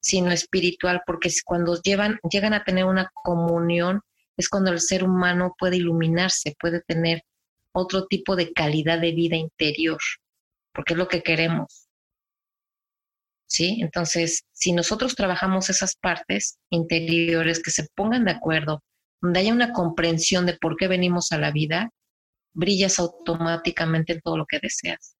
sino 0.00 0.30
espiritual, 0.30 1.02
porque 1.04 1.30
cuando 1.44 1.80
llevan, 1.82 2.18
llegan 2.30 2.54
a 2.54 2.64
tener 2.64 2.84
una 2.84 3.10
comunión 3.12 4.00
es 4.36 4.48
cuando 4.48 4.70
el 4.70 4.80
ser 4.80 5.04
humano 5.04 5.54
puede 5.58 5.76
iluminarse, 5.76 6.54
puede 6.58 6.80
tener 6.82 7.22
otro 7.72 8.06
tipo 8.06 8.36
de 8.36 8.52
calidad 8.52 9.00
de 9.00 9.12
vida 9.12 9.36
interior, 9.36 9.98
porque 10.72 10.94
es 10.94 10.98
lo 10.98 11.08
que 11.08 11.22
queremos. 11.22 11.86
¿Sí? 13.46 13.78
Entonces, 13.80 14.44
si 14.52 14.72
nosotros 14.72 15.16
trabajamos 15.16 15.70
esas 15.70 15.96
partes 15.96 16.58
interiores 16.70 17.60
que 17.62 17.72
se 17.72 17.88
pongan 17.96 18.24
de 18.24 18.32
acuerdo, 18.32 18.82
donde 19.20 19.40
haya 19.40 19.52
una 19.52 19.72
comprensión 19.72 20.46
de 20.46 20.56
por 20.56 20.76
qué 20.76 20.86
venimos 20.86 21.32
a 21.32 21.38
la 21.38 21.50
vida, 21.50 21.90
brillas 22.52 22.98
automáticamente 22.98 24.14
en 24.14 24.20
todo 24.20 24.38
lo 24.38 24.46
que 24.46 24.60
deseas. 24.60 25.16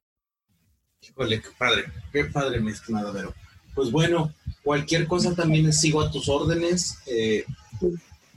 Híjole, 1.00 1.40
qué 1.40 1.48
padre, 1.58 1.84
qué 2.12 2.24
padre, 2.26 2.60
mi 2.60 2.72
estimado 2.72 3.12
Vero. 3.12 3.34
Pues 3.74 3.90
bueno, 3.90 4.34
cualquier 4.62 5.06
cosa 5.06 5.34
también 5.34 5.72
sigo 5.72 6.00
a 6.00 6.10
tus 6.10 6.28
órdenes 6.28 6.98
eh, 7.06 7.44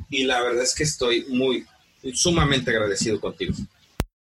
y 0.10 0.24
la 0.24 0.42
verdad 0.42 0.64
es 0.64 0.74
que 0.74 0.84
estoy 0.84 1.26
muy, 1.26 1.66
sumamente 2.14 2.72
agradecido 2.72 3.20
contigo. 3.20 3.54